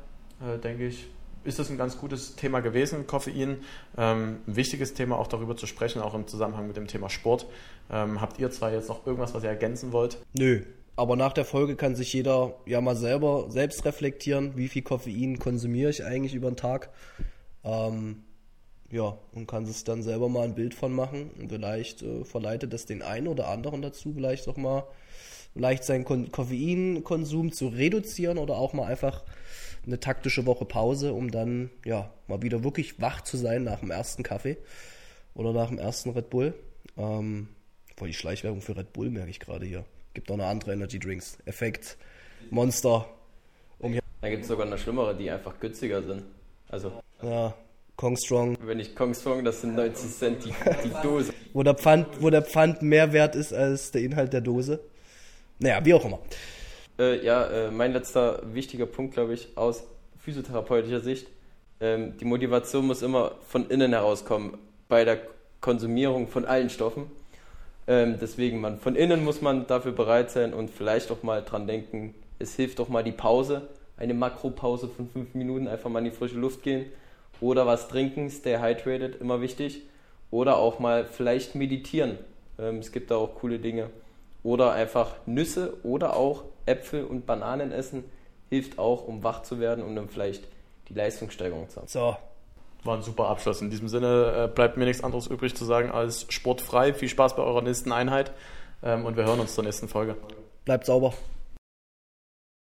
äh, 0.41 0.59
denke 0.59 0.85
ich, 0.85 1.07
ist 1.43 1.59
das 1.59 1.69
ein 1.69 1.77
ganz 1.77 1.97
gutes 1.97 2.35
Thema 2.35 2.59
gewesen, 2.59 3.07
Koffein. 3.07 3.57
Ähm, 3.97 4.39
ein 4.47 4.55
wichtiges 4.55 4.93
Thema 4.93 5.17
auch 5.17 5.27
darüber 5.27 5.55
zu 5.55 5.67
sprechen, 5.67 6.01
auch 6.01 6.13
im 6.13 6.27
Zusammenhang 6.27 6.67
mit 6.67 6.77
dem 6.77 6.87
Thema 6.87 7.09
Sport. 7.09 7.45
Ähm, 7.89 8.21
habt 8.21 8.39
ihr 8.39 8.51
zwei 8.51 8.73
jetzt 8.73 8.89
noch 8.89 9.05
irgendwas, 9.05 9.33
was 9.33 9.43
ihr 9.43 9.49
ergänzen 9.49 9.91
wollt? 9.91 10.17
Nö. 10.33 10.61
Aber 10.95 11.15
nach 11.15 11.31
der 11.31 11.45
Folge 11.45 11.75
kann 11.77 11.95
sich 11.95 12.11
jeder 12.11 12.55
ja 12.65 12.81
mal 12.81 12.95
selber 12.95 13.45
selbst 13.49 13.85
reflektieren, 13.85 14.57
wie 14.57 14.67
viel 14.67 14.81
Koffein 14.81 15.39
konsumiere 15.39 15.89
ich 15.89 16.03
eigentlich 16.03 16.33
über 16.33 16.51
den 16.51 16.57
Tag. 16.57 16.89
Ähm, 17.63 18.23
ja, 18.91 19.17
und 19.33 19.47
kann 19.47 19.65
sich 19.65 19.83
dann 19.83 20.03
selber 20.03 20.29
mal 20.29 20.43
ein 20.43 20.55
Bild 20.55 20.73
von 20.73 20.93
machen. 20.93 21.31
Und 21.39 21.49
vielleicht 21.49 22.01
äh, 22.01 22.25
verleitet 22.25 22.73
das 22.73 22.85
den 22.85 23.01
einen 23.01 23.27
oder 23.27 23.47
anderen 23.47 23.81
dazu, 23.81 24.13
vielleicht 24.13 24.47
auch 24.47 24.57
mal 24.57 24.83
leicht 25.55 25.83
seinen 25.83 26.05
Koffeinkonsum 26.05 27.51
zu 27.51 27.67
reduzieren 27.67 28.37
oder 28.37 28.55
auch 28.55 28.73
mal 28.73 28.85
einfach 28.85 29.23
eine 29.89 29.99
taktische 29.99 30.45
Woche 30.45 30.65
Pause, 30.65 31.13
um 31.13 31.31
dann 31.31 31.69
ja 31.85 32.11
mal 32.27 32.41
wieder 32.41 32.63
wirklich 32.63 33.01
wach 33.01 33.21
zu 33.21 33.37
sein 33.37 33.63
nach 33.63 33.79
dem 33.79 33.91
ersten 33.91 34.23
Kaffee 34.23 34.57
oder 35.33 35.51
nach 35.53 35.69
dem 35.69 35.79
ersten 35.79 36.11
Red 36.11 36.29
Bull. 36.29 36.53
Ähm, 36.97 37.49
Boah, 37.95 38.07
die 38.07 38.13
Schleichwerbung 38.13 38.61
für 38.61 38.77
Red 38.77 38.93
Bull 38.93 39.09
merke 39.09 39.29
ich 39.29 39.41
gerade 39.41 39.65
hier. 39.65 39.83
Gibt 40.13 40.31
auch 40.31 40.37
noch 40.37 40.45
andere 40.45 40.71
Energy 40.71 40.99
Drinks. 40.99 41.37
Effekt, 41.45 41.97
Monster. 42.49 43.05
Um 43.79 43.97
da 44.21 44.29
gibt 44.29 44.43
es 44.43 44.47
sogar 44.47 44.65
noch 44.65 44.77
schlimmere, 44.77 45.15
die 45.15 45.29
einfach 45.29 45.59
günstiger 45.59 46.01
sind. 46.01 46.23
Also. 46.69 46.91
Ja, 47.21 47.53
Kong 47.95 48.15
Strong. 48.17 48.57
Wenn 48.61 48.79
ich 48.79 48.95
Kong 48.95 49.13
Strong, 49.13 49.43
das 49.43 49.61
sind 49.61 49.75
90 49.75 50.11
Cent 50.11 50.45
die, 50.45 50.53
die 50.83 50.91
Dose. 51.03 51.33
wo, 51.53 51.63
der 51.63 51.73
Pfand, 51.73 52.07
wo 52.21 52.29
der 52.29 52.41
Pfand 52.41 52.81
mehr 52.81 53.11
wert 53.11 53.35
ist 53.35 53.53
als 53.53 53.91
der 53.91 54.01
Inhalt 54.01 54.31
der 54.31 54.41
Dose. 54.41 54.79
Naja, 55.59 55.83
wie 55.83 55.93
auch 55.93 56.05
immer. 56.05 56.19
Äh, 56.99 57.23
ja, 57.25 57.45
äh, 57.45 57.71
mein 57.71 57.93
letzter 57.93 58.41
wichtiger 58.53 58.85
Punkt, 58.85 59.13
glaube 59.13 59.33
ich, 59.33 59.47
aus 59.55 59.85
physiotherapeutischer 60.17 60.99
Sicht. 60.99 61.27
Ähm, 61.79 62.17
die 62.17 62.25
Motivation 62.25 62.85
muss 62.85 63.01
immer 63.01 63.35
von 63.47 63.69
innen 63.69 63.93
herauskommen 63.93 64.57
bei 64.89 65.05
der 65.05 65.19
Konsumierung 65.61 66.27
von 66.27 66.43
allen 66.43 66.69
Stoffen. 66.69 67.09
Ähm, 67.87 68.17
deswegen, 68.19 68.59
man, 68.59 68.79
von 68.79 68.97
innen 68.97 69.23
muss 69.23 69.41
man 69.41 69.65
dafür 69.65 69.93
bereit 69.93 70.29
sein 70.29 70.53
und 70.53 70.69
vielleicht 70.69 71.09
auch 71.09 71.23
mal 71.23 71.41
dran 71.41 71.67
denken, 71.67 72.13
es 72.37 72.55
hilft 72.55 72.79
doch 72.79 72.89
mal 72.89 73.03
die 73.03 73.13
Pause, 73.13 73.69
eine 73.95 74.13
Makropause 74.13 74.89
von 74.89 75.09
fünf 75.09 75.33
Minuten, 75.33 75.69
einfach 75.69 75.89
mal 75.89 75.99
in 75.99 76.05
die 76.05 76.11
frische 76.11 76.37
Luft 76.37 76.63
gehen 76.63 76.87
oder 77.39 77.65
was 77.65 77.87
trinken, 77.87 78.29
stay 78.29 78.59
hydrated, 78.59 79.21
immer 79.21 79.41
wichtig. 79.41 79.83
Oder 80.31 80.57
auch 80.57 80.79
mal 80.79 81.05
vielleicht 81.05 81.55
meditieren. 81.55 82.19
Ähm, 82.59 82.79
es 82.79 82.91
gibt 82.91 83.09
da 83.09 83.15
auch 83.15 83.35
coole 83.35 83.57
Dinge. 83.57 83.89
Oder 84.43 84.73
einfach 84.73 85.15
Nüsse 85.25 85.77
oder 85.83 86.15
auch 86.15 86.43
Äpfel 86.69 87.03
und 87.03 87.25
Bananen 87.25 87.71
essen, 87.71 88.03
hilft 88.49 88.79
auch, 88.79 89.07
um 89.07 89.23
wach 89.23 89.43
zu 89.43 89.59
werden 89.59 89.83
und 89.83 89.95
dann 89.95 90.07
vielleicht 90.07 90.47
die 90.87 90.93
Leistungssteigerung 90.93 91.69
zu 91.69 91.77
haben. 91.77 91.87
So, 91.87 92.15
war 92.83 92.95
ein 92.95 93.03
super 93.03 93.27
Abschluss. 93.27 93.61
In 93.61 93.69
diesem 93.69 93.89
Sinne 93.89 94.45
äh, 94.45 94.47
bleibt 94.47 94.77
mir 94.77 94.85
nichts 94.85 95.03
anderes 95.03 95.27
übrig 95.27 95.55
zu 95.55 95.65
sagen 95.65 95.91
als 95.91 96.25
sportfrei. 96.29 96.93
Viel 96.93 97.09
Spaß 97.09 97.35
bei 97.35 97.43
eurer 97.43 97.61
nächsten 97.61 97.91
Einheit 97.91 98.31
ähm, 98.83 99.05
und 99.05 99.17
wir 99.17 99.25
hören 99.25 99.39
uns 99.39 99.55
zur 99.55 99.63
nächsten 99.63 99.87
Folge. 99.87 100.15
Bleibt 100.65 100.85
sauber. 100.85 101.13